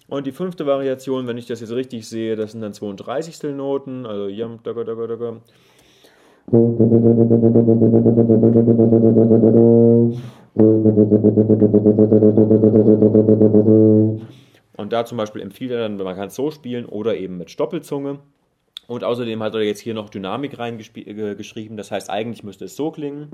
und 0.08 0.26
die 0.26 0.32
fünfte 0.32 0.66
Variation, 0.66 1.26
wenn 1.26 1.38
ich 1.38 1.46
das 1.46 1.60
jetzt 1.60 1.72
richtig 1.72 2.06
sehe, 2.06 2.36
das 2.36 2.52
sind 2.52 2.60
dann 2.60 2.74
32. 2.74 3.54
Noten, 3.54 4.04
also 4.06 4.28
Yam, 4.28 4.60
daga, 4.62 4.84
daga, 4.84 5.06
daga. 5.06 5.40
Und 14.76 14.92
da 14.92 15.04
zum 15.04 15.18
Beispiel 15.18 15.42
empfiehlt 15.42 15.72
er 15.72 15.80
dann, 15.80 15.96
man 15.96 16.14
kann 16.14 16.28
es 16.28 16.36
so 16.36 16.50
spielen 16.50 16.86
oder 16.86 17.16
eben 17.16 17.38
mit 17.38 17.50
Stoppelzunge. 17.50 18.20
Und 18.86 19.02
außerdem 19.02 19.42
hat 19.42 19.54
er 19.54 19.62
jetzt 19.62 19.80
hier 19.80 19.94
noch 19.94 20.08
Dynamik 20.08 20.58
reingeschrieben, 20.58 21.74
äh, 21.74 21.76
das 21.76 21.90
heißt 21.90 22.08
eigentlich 22.08 22.44
müsste 22.44 22.66
es 22.66 22.76
so 22.76 22.92
klingen. 22.92 23.30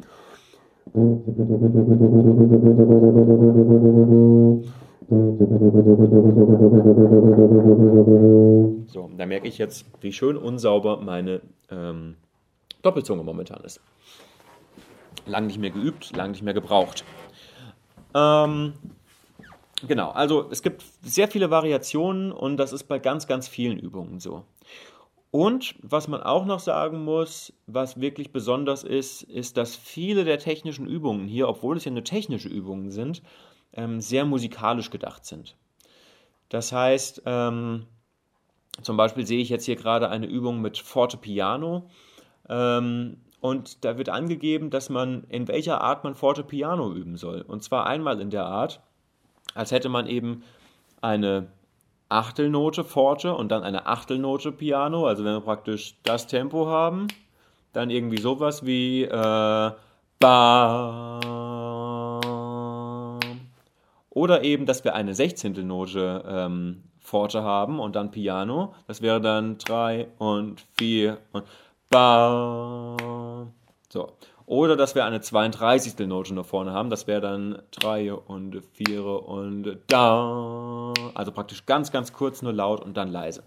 So, 8.86 9.10
da 9.16 9.26
merke 9.26 9.48
ich 9.48 9.58
jetzt, 9.58 9.84
wie 10.00 10.12
schön 10.12 10.38
unsauber 10.38 10.96
meine 11.02 11.42
ähm, 11.70 12.16
Doppelzunge 12.82 13.22
momentan 13.22 13.62
ist. 13.64 13.80
Lang 15.26 15.46
nicht 15.46 15.58
mehr 15.58 15.70
geübt, 15.70 16.14
lang 16.16 16.32
nicht 16.32 16.42
mehr 16.42 16.54
gebraucht. 16.54 17.04
Ähm, 18.14 18.74
genau, 19.86 20.10
also 20.10 20.48
es 20.50 20.62
gibt 20.62 20.84
sehr 21.02 21.28
viele 21.28 21.50
Variationen 21.50 22.32
und 22.32 22.56
das 22.56 22.72
ist 22.72 22.84
bei 22.84 22.98
ganz, 22.98 23.26
ganz 23.26 23.48
vielen 23.48 23.78
Übungen 23.78 24.20
so. 24.20 24.44
Und 25.30 25.76
was 25.80 26.08
man 26.08 26.22
auch 26.22 26.44
noch 26.44 26.60
sagen 26.60 27.04
muss, 27.04 27.54
was 27.66 27.98
wirklich 27.98 28.32
besonders 28.32 28.84
ist, 28.84 29.22
ist, 29.22 29.56
dass 29.56 29.74
viele 29.74 30.24
der 30.24 30.38
technischen 30.38 30.86
Übungen 30.86 31.26
hier, 31.26 31.48
obwohl 31.48 31.78
es 31.78 31.86
ja 31.86 31.90
nur 31.90 32.04
technische 32.04 32.50
Übungen 32.50 32.90
sind, 32.90 33.22
ähm, 33.72 34.02
sehr 34.02 34.26
musikalisch 34.26 34.90
gedacht 34.90 35.24
sind. 35.24 35.56
Das 36.50 36.70
heißt, 36.70 37.22
ähm, 37.24 37.86
zum 38.82 38.98
Beispiel 38.98 39.26
sehe 39.26 39.40
ich 39.40 39.48
jetzt 39.48 39.64
hier 39.64 39.76
gerade 39.76 40.10
eine 40.10 40.26
Übung 40.26 40.60
mit 40.60 40.76
Forte 40.76 41.16
Piano. 41.16 41.88
Ähm, 42.48 43.16
und 43.40 43.84
da 43.84 43.98
wird 43.98 44.08
angegeben, 44.08 44.70
dass 44.70 44.88
man 44.88 45.24
in 45.24 45.48
welcher 45.48 45.80
Art 45.80 46.04
man 46.04 46.14
Forte 46.14 46.44
Piano 46.44 46.92
üben 46.92 47.16
soll. 47.16 47.42
Und 47.42 47.64
zwar 47.64 47.86
einmal 47.86 48.20
in 48.20 48.30
der 48.30 48.46
Art, 48.46 48.80
als 49.54 49.72
hätte 49.72 49.88
man 49.88 50.06
eben 50.06 50.44
eine 51.00 51.48
Achtelnote 52.08 52.84
Forte 52.84 53.34
und 53.34 53.50
dann 53.50 53.64
eine 53.64 53.86
Achtelnote 53.86 54.52
Piano. 54.52 55.06
Also 55.06 55.24
wenn 55.24 55.34
wir 55.34 55.40
praktisch 55.40 55.96
das 56.04 56.26
Tempo 56.26 56.66
haben, 56.66 57.08
dann 57.72 57.90
irgendwie 57.90 58.20
sowas 58.20 58.64
wie 58.64 59.02
äh, 59.04 59.70
ba 60.20 61.20
Oder 64.10 64.44
eben, 64.44 64.66
dass 64.66 64.84
wir 64.84 64.94
eine 64.94 65.14
Sechzehntelnote 65.14 66.24
ähm, 66.28 66.82
Forte 67.00 67.42
haben 67.42 67.80
und 67.80 67.96
dann 67.96 68.10
Piano. 68.10 68.74
Das 68.86 69.02
wäre 69.02 69.20
dann 69.20 69.58
3 69.58 70.08
und 70.18 70.60
4 70.76 71.18
und 71.32 71.44
Ba. 71.92 72.96
So. 73.90 74.12
Oder 74.46 74.76
dass 74.76 74.94
wir 74.94 75.04
eine 75.04 75.20
32. 75.20 76.06
Note 76.08 76.32
nach 76.32 76.46
vorne 76.46 76.72
haben. 76.72 76.88
Das 76.88 77.06
wäre 77.06 77.20
dann 77.20 77.60
3 77.72 78.14
und 78.14 78.62
4 78.72 79.04
und 79.04 79.78
Da. 79.88 80.94
Also 81.12 81.32
praktisch 81.32 81.66
ganz, 81.66 81.92
ganz 81.92 82.14
kurz 82.14 82.40
nur 82.40 82.54
laut 82.54 82.80
und 82.82 82.96
dann 82.96 83.12
leise. 83.12 83.42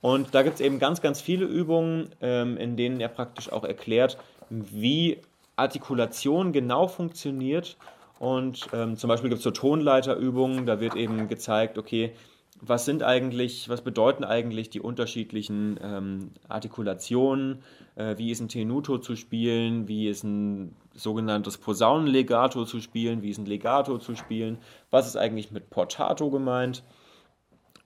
Und 0.00 0.36
da 0.36 0.42
gibt 0.42 0.54
es 0.54 0.60
eben 0.60 0.78
ganz, 0.78 1.02
ganz 1.02 1.20
viele 1.20 1.46
Übungen, 1.46 2.10
ähm, 2.20 2.56
in 2.58 2.76
denen 2.76 3.00
er 3.00 3.08
praktisch 3.08 3.50
auch 3.50 3.64
erklärt, 3.64 4.18
wie 4.50 5.18
Artikulation 5.56 6.52
genau 6.52 6.86
funktioniert. 6.86 7.76
Und 8.20 8.68
ähm, 8.72 8.96
zum 8.96 9.08
Beispiel 9.08 9.30
gibt 9.30 9.38
es 9.38 9.44
so 9.44 9.50
Tonleiterübungen, 9.50 10.64
da 10.66 10.78
wird 10.78 10.94
eben 10.94 11.26
gezeigt, 11.26 11.76
okay, 11.76 12.12
was 12.60 12.84
sind 12.84 13.02
eigentlich, 13.02 13.68
was 13.68 13.82
bedeuten 13.82 14.24
eigentlich 14.24 14.70
die 14.70 14.80
unterschiedlichen 14.80 15.78
ähm, 15.82 16.30
Artikulationen, 16.48 17.62
äh, 17.96 18.16
wie 18.16 18.30
ist 18.30 18.40
ein 18.40 18.48
Tenuto 18.48 18.98
zu 18.98 19.16
spielen, 19.16 19.88
wie 19.88 20.08
ist 20.08 20.24
ein 20.24 20.74
sogenanntes 20.94 21.58
Posaunenlegato 21.58 22.64
zu 22.64 22.80
spielen, 22.80 23.22
wie 23.22 23.30
ist 23.30 23.38
ein 23.38 23.46
Legato 23.46 23.98
zu 23.98 24.14
spielen, 24.14 24.58
was 24.90 25.06
ist 25.06 25.16
eigentlich 25.16 25.50
mit 25.50 25.70
Portato 25.70 26.30
gemeint? 26.30 26.84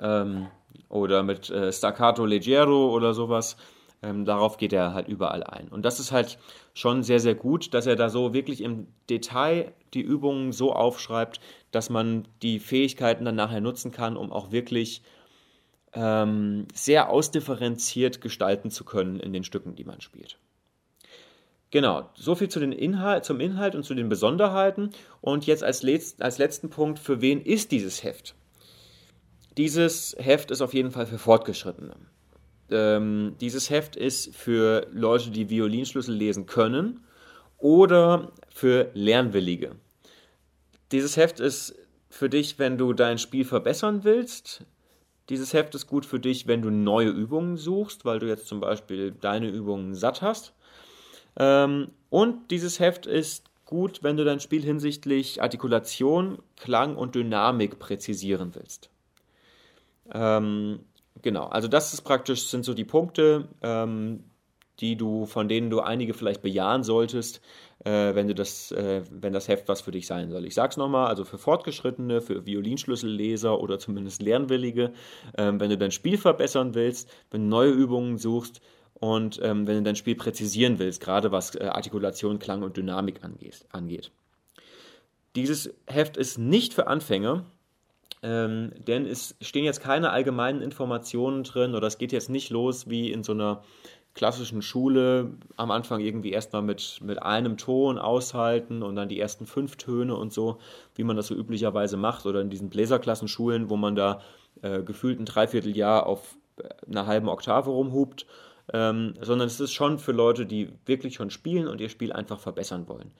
Ähm, 0.01 0.47
oder 0.89 1.23
mit 1.23 1.51
äh, 1.51 1.73
Staccato 1.73 2.25
Leggero 2.25 2.95
oder 2.95 3.15
sowas. 3.15 3.57
Ähm, 4.03 4.25
darauf 4.25 4.57
geht 4.57 4.73
er 4.73 4.95
halt 4.95 5.09
überall 5.09 5.43
ein. 5.43 5.69
Und 5.69 5.85
das 5.85 5.99
ist 5.99 6.13
halt 6.13 6.39
schon 6.73 7.03
sehr, 7.03 7.19
sehr 7.19 7.35
gut, 7.35 7.75
dass 7.75 7.87
er 7.87 7.97
da 7.97 8.09
so 8.11 8.33
wirklich 8.33 8.61
im 8.63 8.87
Detail 9.11 9.73
die 9.95 10.03
Übungen 10.03 10.53
so 10.53 10.73
aufschreibt, 10.73 11.41
dass 11.73 11.91
man 11.91 12.29
die 12.43 12.61
Fähigkeiten 12.61 13.25
dann 13.25 13.35
nachher 13.35 13.61
nutzen 13.61 13.91
kann, 13.91 14.17
um 14.17 14.31
auch 14.31 14.53
wirklich 14.53 15.03
ähm, 15.95 16.67
sehr 16.73 17.11
ausdifferenziert 17.11 18.21
gestalten 18.21 18.71
zu 18.71 18.85
können 18.85 19.19
in 19.19 19.33
den 19.33 19.45
Stücken, 19.45 19.75
die 19.75 19.85
man 19.85 20.01
spielt. 20.01 20.39
Genau, 21.71 22.09
soviel 22.15 22.49
zu 22.49 22.61
den 22.61 22.73
Inhalt, 22.73 23.25
zum 23.25 23.41
Inhalt 23.41 23.75
und 23.75 23.83
zu 23.83 23.95
den 23.95 24.09
Besonderheiten. 24.09 24.91
Und 25.21 25.47
jetzt 25.47 25.63
als, 25.63 25.83
letzt, 25.83 26.23
als 26.23 26.39
letzten 26.39 26.71
Punkt, 26.71 26.99
für 26.99 27.21
wen 27.21 27.43
ist 27.43 27.73
dieses 27.73 28.03
Heft? 28.05 28.35
Dieses 29.59 30.17
Heft 30.19 30.51
ist 30.51 30.63
auf 30.63 30.73
jeden 30.73 30.93
Fall 30.93 31.07
für 31.07 31.19
Fortgeschrittene. 31.19 31.97
Ähm, 32.71 33.37
dieses 33.41 33.71
Heft 33.71 33.97
ist 33.97 34.35
für 34.35 34.87
Leute, 34.93 35.31
die 35.31 35.51
Violinschlüssel 35.51 36.15
lesen 36.15 36.47
können 36.47 37.01
oder 37.59 38.33
für 38.49 38.91
Lernwillige. 38.95 39.77
Dieses 40.93 41.17
Heft 41.17 41.41
ist 41.41 41.75
für 42.11 42.29
dich, 42.29 42.59
wenn 42.59 42.79
du 42.79 42.93
dein 42.93 43.19
Spiel 43.19 43.45
verbessern 43.45 44.05
willst. 44.05 44.65
Dieses 45.29 45.53
Heft 45.53 45.75
ist 45.75 45.87
gut 45.87 46.07
für 46.07 46.21
dich, 46.21 46.47
wenn 46.47 46.63
du 46.63 46.71
neue 46.71 47.11
Übungen 47.11 47.57
suchst, 47.57 48.05
weil 48.05 48.19
du 48.19 48.27
jetzt 48.27 48.47
zum 48.47 48.61
Beispiel 48.61 49.13
deine 49.13 49.49
Übungen 49.49 49.95
satt 49.95 50.23
hast. 50.23 50.55
Ähm, 51.37 51.89
und 52.11 52.51
dieses 52.51 52.81
Heft 52.81 53.07
ist 53.07 53.45
gut, 53.67 54.03
wenn 54.03 54.17
du 54.17 54.25
dein 54.25 54.41
Spiel 54.41 54.63
hinsichtlich 54.63 55.43
Artikulation, 55.43 56.39
Klang 56.57 56.97
und 56.97 57.15
Dynamik 57.15 57.79
präzisieren 57.79 58.55
willst. 58.55 58.89
Ähm, 60.13 60.81
genau, 61.23 61.47
also 61.47 61.69
das 61.69 61.95
ist 61.95 62.03
praktisch, 62.03 62.47
sind 62.47 62.65
so 62.65 62.75
die 62.75 62.85
Punkte, 62.85 63.49
ähm, 63.63 64.25
die 64.81 64.97
du, 64.97 65.27
von 65.27 65.49
denen 65.49 65.71
du 65.71 65.81
einige 65.81 66.15
vielleicht 66.15 66.43
bejahen 66.43 66.85
solltest, 66.85 67.41
äh, 67.85 68.15
wenn 68.15 68.29
du 68.29 68.35
das, 68.35 68.71
äh, 68.73 69.03
wenn 69.11 69.33
das 69.33 69.49
Heft 69.49 69.69
was 69.69 69.81
für 69.81 69.91
dich 69.91 70.07
sein 70.07 70.31
soll. 70.31 70.45
Ich 70.45 70.55
sag's 70.55 70.77
nochmal, 70.77 71.09
also 71.09 71.25
für 71.25 71.39
Fortgeschrittene, 71.39 72.21
für 72.21 72.47
Violinschlüsselleser 72.47 73.61
oder 73.61 73.79
zumindest 73.79 74.23
Lernwillige, 74.23 74.93
äh, 75.37 75.53
wenn 75.53 75.71
du 75.71 75.79
dein 75.79 75.91
Spiel 75.91 76.19
verbessern 76.19 76.75
willst, 76.75 77.11
wenn 77.31 77.43
du 77.43 77.49
neue 77.49 77.71
Übungen 77.71 78.19
suchst 78.19 78.61
und 78.95 79.41
ähm, 79.43 79.67
wenn 79.67 79.79
du 79.79 79.83
dein 79.83 79.97
Spiel 79.97 80.15
präzisieren 80.15 80.79
willst, 80.79 81.01
gerade 81.01 81.33
was 81.33 81.55
äh, 81.55 81.65
Artikulation, 81.65 82.39
Klang 82.39 82.63
und 82.63 82.77
Dynamik 82.77 83.25
angeht. 83.25 83.65
angeht. 83.73 84.11
Dieses 85.37 85.75
Heft 85.87 86.17
ist 86.17 86.39
nicht 86.39 86.75
für 86.75 86.87
Anfänger, 86.87 87.47
ähm, 88.23 88.73
denn 88.77 89.07
es 89.07 89.37
stehen 89.41 89.65
jetzt 89.65 89.81
keine 89.81 90.11
allgemeinen 90.11 90.63
Informationen 90.63 91.45
drin 91.45 91.75
oder 91.75 91.87
es 91.87 91.99
geht 91.99 92.13
jetzt 92.13 92.31
nicht 92.31 92.51
los 92.51 92.89
wie 92.89 93.13
in 93.13 93.23
so 93.23 93.33
einer 93.33 93.63
klassischen 94.15 94.63
Schule 94.63 95.35
am 95.57 95.71
Anfang 95.71 96.01
irgendwie 96.01 96.33
erstmal 96.33 96.63
mit, 96.63 96.99
mit 97.03 97.23
einem 97.23 97.57
Ton 97.57 97.99
aushalten 97.99 98.83
und 98.83 98.97
dann 98.97 99.09
die 99.09 99.21
ersten 99.21 99.47
fünf 99.47 99.77
Töne 99.77 100.17
und 100.17 100.33
so, 100.33 100.59
wie 100.97 101.05
man 101.05 101.17
das 101.17 101.29
so 101.29 101.37
üblicherweise 101.37 101.97
macht 101.97 102.27
oder 102.27 102.41
in 102.41 102.51
diesen 102.51 102.69
Bläserklassenschulen, 102.69 103.71
wo 103.71 103.77
man 103.77 103.95
da 103.95 104.21
äh, 104.63 104.83
gefühlt 104.83 105.21
ein 105.21 105.25
Dreivierteljahr 105.25 106.05
auf 106.07 106.37
äh, 106.57 106.69
einer 106.91 107.07
halben 107.07 107.29
Oktave 107.29 107.71
rumhupt, 107.71 108.27
ähm, 108.73 109.15
sondern 109.21 109.47
es 109.47 109.61
ist 109.61 109.73
schon 109.73 109.99
für 109.99 110.13
Leute, 110.13 110.47
die 110.47 110.73
wirklich 110.85 111.15
schon 111.15 111.31
spielen 111.31 111.69
und 111.69 111.81
ihr 111.81 111.89
Spiel 111.89 112.13
einfach 112.13 112.41
verbessern 112.41 112.89
wollen. 112.89 113.13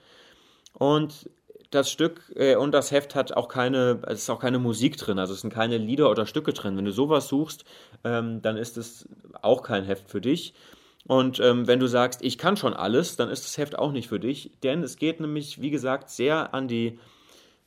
Und 0.73 1.29
das 1.69 1.91
Stück 1.91 2.31
äh, 2.35 2.55
und 2.55 2.71
das 2.71 2.91
Heft 2.91 3.15
hat 3.15 3.33
auch 3.33 3.47
keine, 3.47 4.01
es 4.07 4.23
ist 4.23 4.29
auch 4.29 4.39
keine 4.39 4.59
Musik 4.59 4.97
drin, 4.97 5.19
also 5.19 5.33
es 5.33 5.41
sind 5.41 5.53
keine 5.53 5.77
Lieder 5.77 6.09
oder 6.09 6.25
Stücke 6.25 6.53
drin. 6.53 6.77
Wenn 6.77 6.85
du 6.85 6.91
sowas 6.91 7.27
suchst, 7.27 7.63
ähm, 8.03 8.41
dann 8.41 8.57
ist 8.57 8.77
es 8.77 9.07
auch 9.41 9.61
kein 9.61 9.83
Heft 9.83 10.09
für 10.09 10.21
dich. 10.21 10.53
Und 11.07 11.39
ähm, 11.39 11.67
wenn 11.67 11.79
du 11.79 11.87
sagst, 11.87 12.21
ich 12.23 12.37
kann 12.37 12.57
schon 12.57 12.73
alles, 12.73 13.15
dann 13.15 13.29
ist 13.29 13.45
das 13.45 13.57
Heft 13.57 13.77
auch 13.77 13.91
nicht 13.91 14.07
für 14.07 14.19
dich, 14.19 14.51
denn 14.63 14.83
es 14.83 14.97
geht 14.97 15.19
nämlich, 15.19 15.61
wie 15.61 15.69
gesagt, 15.69 16.09
sehr 16.09 16.53
an 16.53 16.67
die, 16.67 16.99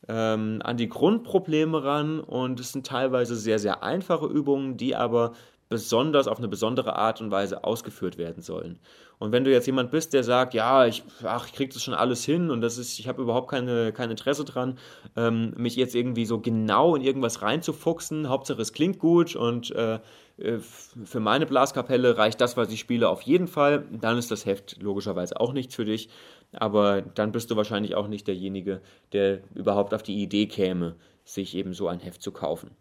ähm, 0.08 0.60
an 0.62 0.76
die 0.76 0.88
Grundprobleme 0.88 1.82
ran 1.82 2.20
und 2.20 2.60
es 2.60 2.72
sind 2.72 2.86
teilweise 2.86 3.36
sehr, 3.36 3.58
sehr 3.58 3.82
einfache 3.82 4.26
Übungen, 4.26 4.76
die 4.76 4.94
aber 4.94 5.32
besonders 5.68 6.28
auf 6.28 6.38
eine 6.38 6.48
besondere 6.48 6.96
Art 6.96 7.20
und 7.22 7.30
Weise 7.30 7.64
ausgeführt 7.64 8.18
werden 8.18 8.42
sollen. 8.42 8.78
Und 9.22 9.30
wenn 9.30 9.44
du 9.44 9.52
jetzt 9.52 9.66
jemand 9.66 9.92
bist, 9.92 10.14
der 10.14 10.24
sagt, 10.24 10.52
ja, 10.52 10.84
ich, 10.84 11.04
ach, 11.22 11.46
ich 11.46 11.52
krieg 11.52 11.72
das 11.72 11.80
schon 11.80 11.94
alles 11.94 12.24
hin 12.24 12.50
und 12.50 12.60
das 12.60 12.76
ist, 12.76 12.98
ich 12.98 13.06
habe 13.06 13.22
überhaupt 13.22 13.48
keine, 13.48 13.92
kein 13.92 14.10
Interesse 14.10 14.44
dran, 14.44 14.78
ähm, 15.14 15.54
mich 15.56 15.76
jetzt 15.76 15.94
irgendwie 15.94 16.26
so 16.26 16.40
genau 16.40 16.96
in 16.96 17.02
irgendwas 17.02 17.40
reinzufuchsen, 17.40 18.28
Hauptsache 18.28 18.60
es 18.60 18.72
klingt 18.72 18.98
gut 18.98 19.36
und 19.36 19.70
äh, 19.76 20.00
äh 20.38 20.58
für 20.58 21.20
meine 21.20 21.46
Blaskapelle 21.46 22.18
reicht 22.18 22.40
das, 22.40 22.56
was 22.56 22.72
ich 22.72 22.80
spiele, 22.80 23.08
auf 23.08 23.22
jeden 23.22 23.46
Fall. 23.46 23.84
Dann 23.92 24.18
ist 24.18 24.32
das 24.32 24.44
Heft 24.44 24.82
logischerweise 24.82 25.38
auch 25.38 25.52
nichts 25.52 25.76
für 25.76 25.84
dich, 25.84 26.08
aber 26.52 27.00
dann 27.00 27.30
bist 27.30 27.48
du 27.52 27.56
wahrscheinlich 27.56 27.94
auch 27.94 28.08
nicht 28.08 28.26
derjenige, 28.26 28.80
der 29.12 29.38
überhaupt 29.54 29.94
auf 29.94 30.02
die 30.02 30.20
Idee 30.20 30.46
käme, 30.46 30.96
sich 31.24 31.54
eben 31.54 31.74
so 31.74 31.86
ein 31.86 32.00
Heft 32.00 32.22
zu 32.22 32.32
kaufen. 32.32 32.72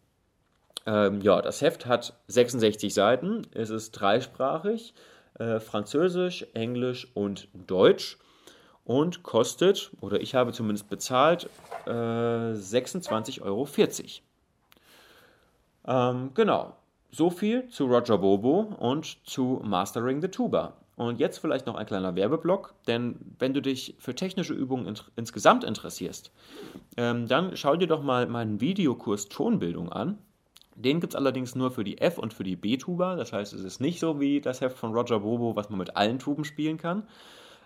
Ähm, 0.87 1.21
ja, 1.21 1.39
das 1.39 1.61
Heft 1.61 1.85
hat 1.85 2.15
66 2.29 2.95
Seiten, 2.95 3.43
es 3.51 3.69
ist 3.69 3.91
dreisprachig, 3.91 4.95
äh, 5.41 5.59
Französisch, 5.59 6.45
Englisch 6.53 7.07
und 7.15 7.47
Deutsch 7.53 8.17
und 8.85 9.23
kostet, 9.23 9.91
oder 10.01 10.21
ich 10.21 10.35
habe 10.35 10.53
zumindest 10.53 10.89
bezahlt, 10.89 11.49
äh, 11.85 11.89
26,40 11.89 13.41
Euro. 13.41 13.67
Ähm, 15.87 16.31
genau, 16.35 16.75
so 17.09 17.29
viel 17.29 17.67
zu 17.69 17.85
Roger 17.85 18.19
Bobo 18.19 18.75
und 18.79 19.17
zu 19.27 19.61
Mastering 19.63 20.21
the 20.21 20.27
Tuba. 20.27 20.73
Und 20.95 21.19
jetzt 21.19 21.39
vielleicht 21.39 21.65
noch 21.65 21.75
ein 21.75 21.87
kleiner 21.87 22.15
Werbeblock, 22.15 22.75
denn 22.85 23.15
wenn 23.39 23.55
du 23.55 23.61
dich 23.61 23.95
für 23.97 24.13
technische 24.13 24.53
Übungen 24.53 24.85
in, 24.85 24.95
insgesamt 25.15 25.63
interessierst, 25.63 26.31
ähm, 26.97 27.27
dann 27.27 27.57
schau 27.57 27.75
dir 27.75 27.87
doch 27.87 28.03
mal 28.03 28.27
meinen 28.27 28.61
Videokurs 28.61 29.27
Tonbildung 29.27 29.91
an. 29.91 30.19
Den 30.75 30.99
gibt 30.99 31.13
es 31.13 31.17
allerdings 31.17 31.55
nur 31.55 31.71
für 31.71 31.83
die 31.83 31.99
F- 31.99 32.17
und 32.17 32.33
für 32.33 32.43
die 32.43 32.55
B-Tuba. 32.55 33.15
Das 33.15 33.33
heißt, 33.33 33.53
es 33.53 33.63
ist 33.63 33.81
nicht 33.81 33.99
so 33.99 34.19
wie 34.19 34.41
das 34.41 34.61
Heft 34.61 34.77
von 34.77 34.93
Roger 34.93 35.19
Bobo, 35.19 35.55
was 35.55 35.69
man 35.69 35.79
mit 35.79 35.95
allen 35.95 36.19
Tuben 36.19 36.43
spielen 36.45 36.77
kann. 36.77 37.03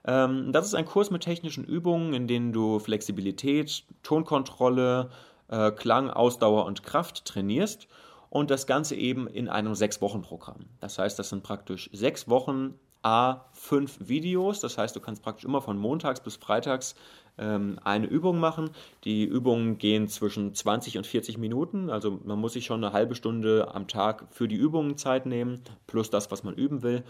Ähm, 0.06 0.52
das 0.52 0.66
ist 0.66 0.76
ein 0.76 0.86
Kurs 0.86 1.12
mit 1.12 1.24
technischen 1.24 1.64
Übungen, 1.64 2.14
in 2.14 2.28
denen 2.28 2.54
du 2.54 2.80
Flexibilität, 2.80 3.84
Tonkontrolle, 4.04 5.10
äh, 5.48 5.72
Klang, 5.72 6.10
Ausdauer 6.10 6.66
und 6.66 6.84
Kraft 6.84 7.26
trainierst. 7.26 7.88
Und 8.30 8.52
das 8.52 8.68
Ganze 8.68 8.96
eben 8.96 9.28
in 9.28 9.48
einem 9.48 9.76
Sechs-Wochen-Programm. 9.76 10.66
Das 10.82 11.00
heißt, 11.00 11.18
das 11.18 11.30
sind 11.30 11.42
praktisch 11.44 11.90
sechs 11.94 12.28
Wochen 12.28 12.74
A, 13.06 13.46
fünf 13.54 14.00
Videos. 14.10 14.60
Das 14.62 14.78
heißt, 14.80 14.96
du 14.96 15.00
kannst 15.00 15.22
praktisch 15.22 15.46
immer 15.46 15.62
von 15.62 15.78
montags 15.78 16.22
bis 16.22 16.38
freitags 16.38 16.96
ähm, 17.38 17.80
eine 17.84 18.08
Übung 18.08 18.40
machen. 18.40 18.72
Die 19.04 19.26
Übungen 19.26 19.78
gehen 19.78 20.08
zwischen 20.08 20.56
20 20.56 20.98
und 20.98 21.06
40 21.06 21.38
Minuten, 21.38 21.90
also 21.90 22.20
man 22.24 22.40
muss 22.40 22.54
sich 22.54 22.66
schon 22.66 22.84
eine 22.84 22.94
halbe 22.94 23.14
Stunde 23.14 23.74
am 23.74 23.88
Tag 23.88 24.26
für 24.32 24.48
die 24.48 24.56
Übungen 24.56 24.98
Zeit 24.98 25.28
nehmen, 25.28 25.62
plus 25.86 26.10
das, 26.10 26.32
was 26.32 26.44
man 26.44 26.56
üben 26.56 26.82
will. 26.82 27.04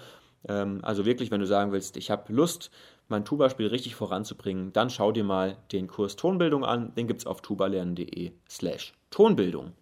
Ähm, 0.48 0.80
also 0.84 1.06
wirklich, 1.06 1.32
wenn 1.32 1.40
du 1.40 1.48
sagen 1.48 1.72
willst, 1.72 1.96
ich 1.96 2.12
habe 2.12 2.34
Lust, 2.34 2.72
mein 3.08 3.24
Tuba-Spiel 3.24 3.68
richtig 3.68 3.96
voranzubringen, 3.96 4.74
dann 4.74 4.90
schau 4.90 5.12
dir 5.12 5.24
mal 5.24 5.58
den 5.72 5.88
Kurs 5.88 6.18
Tonbildung 6.18 6.66
an. 6.66 6.94
Den 6.96 7.08
gibt 7.08 7.22
es 7.22 7.28
auf 7.28 7.42
tubalernen.de 7.42 8.32
slash 8.50 8.94
Tonbildung. 9.12 9.74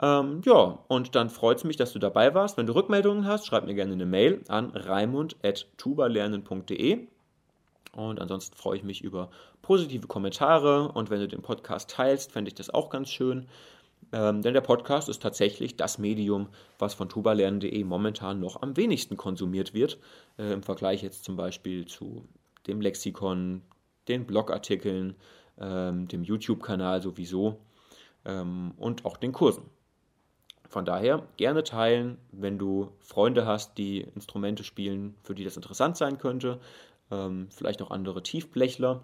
Ähm, 0.00 0.42
ja, 0.44 0.78
und 0.88 1.16
dann 1.16 1.30
freut 1.30 1.58
es 1.58 1.64
mich, 1.64 1.76
dass 1.76 1.92
du 1.92 1.98
dabei 1.98 2.32
warst. 2.34 2.56
Wenn 2.56 2.66
du 2.66 2.74
Rückmeldungen 2.74 3.26
hast, 3.26 3.46
schreib 3.46 3.66
mir 3.66 3.74
gerne 3.74 3.94
eine 3.94 4.06
Mail 4.06 4.42
an 4.48 4.70
raimund.tubalernen.de 4.70 7.08
Und 7.92 8.20
ansonsten 8.20 8.56
freue 8.56 8.76
ich 8.76 8.84
mich 8.84 9.02
über 9.02 9.30
positive 9.62 10.06
Kommentare 10.06 10.92
und 10.92 11.10
wenn 11.10 11.20
du 11.20 11.28
den 11.28 11.42
Podcast 11.42 11.90
teilst, 11.90 12.32
fände 12.32 12.48
ich 12.48 12.54
das 12.54 12.70
auch 12.70 12.90
ganz 12.90 13.10
schön. 13.10 13.46
Ähm, 14.12 14.42
denn 14.42 14.54
der 14.54 14.60
Podcast 14.60 15.08
ist 15.08 15.20
tatsächlich 15.20 15.76
das 15.76 15.98
Medium, 15.98 16.48
was 16.78 16.94
von 16.94 17.08
tubalernen.de 17.08 17.84
momentan 17.84 18.40
noch 18.40 18.62
am 18.62 18.76
wenigsten 18.76 19.16
konsumiert 19.16 19.74
wird. 19.74 19.98
Äh, 20.38 20.52
Im 20.52 20.62
Vergleich 20.62 21.02
jetzt 21.02 21.24
zum 21.24 21.36
Beispiel 21.36 21.86
zu 21.86 22.24
dem 22.66 22.80
Lexikon, 22.80 23.62
den 24.06 24.26
Blogartikeln, 24.26 25.16
ähm, 25.60 26.08
dem 26.08 26.22
YouTube-Kanal 26.22 27.02
sowieso 27.02 27.58
ähm, 28.24 28.72
und 28.78 29.04
auch 29.04 29.16
den 29.16 29.32
Kursen. 29.32 29.64
Von 30.68 30.84
daher 30.84 31.26
gerne 31.36 31.64
teilen, 31.64 32.18
wenn 32.30 32.58
du 32.58 32.90
Freunde 33.00 33.46
hast, 33.46 33.78
die 33.78 34.00
Instrumente 34.14 34.64
spielen, 34.64 35.14
für 35.22 35.34
die 35.34 35.44
das 35.44 35.56
interessant 35.56 35.96
sein 35.96 36.18
könnte. 36.18 36.60
Ähm, 37.10 37.48
vielleicht 37.50 37.80
auch 37.80 37.90
andere 37.90 38.22
Tiefblechler, 38.22 39.02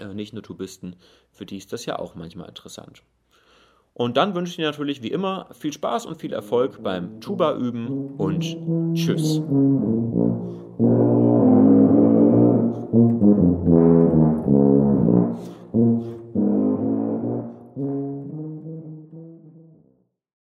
äh, 0.00 0.14
nicht 0.14 0.32
nur 0.32 0.42
Tubisten, 0.42 0.96
für 1.32 1.44
die 1.44 1.58
ist 1.58 1.72
das 1.72 1.84
ja 1.84 1.98
auch 1.98 2.14
manchmal 2.14 2.48
interessant. 2.48 3.02
Und 3.92 4.16
dann 4.16 4.34
wünsche 4.34 4.50
ich 4.50 4.56
dir 4.56 4.66
natürlich 4.66 5.02
wie 5.02 5.10
immer 5.10 5.48
viel 5.52 5.72
Spaß 5.72 6.06
und 6.06 6.20
viel 6.20 6.32
Erfolg 6.32 6.82
beim 6.82 7.20
Tuba 7.20 7.54
üben 7.56 8.14
und 8.16 8.42
tschüss. 8.94 9.40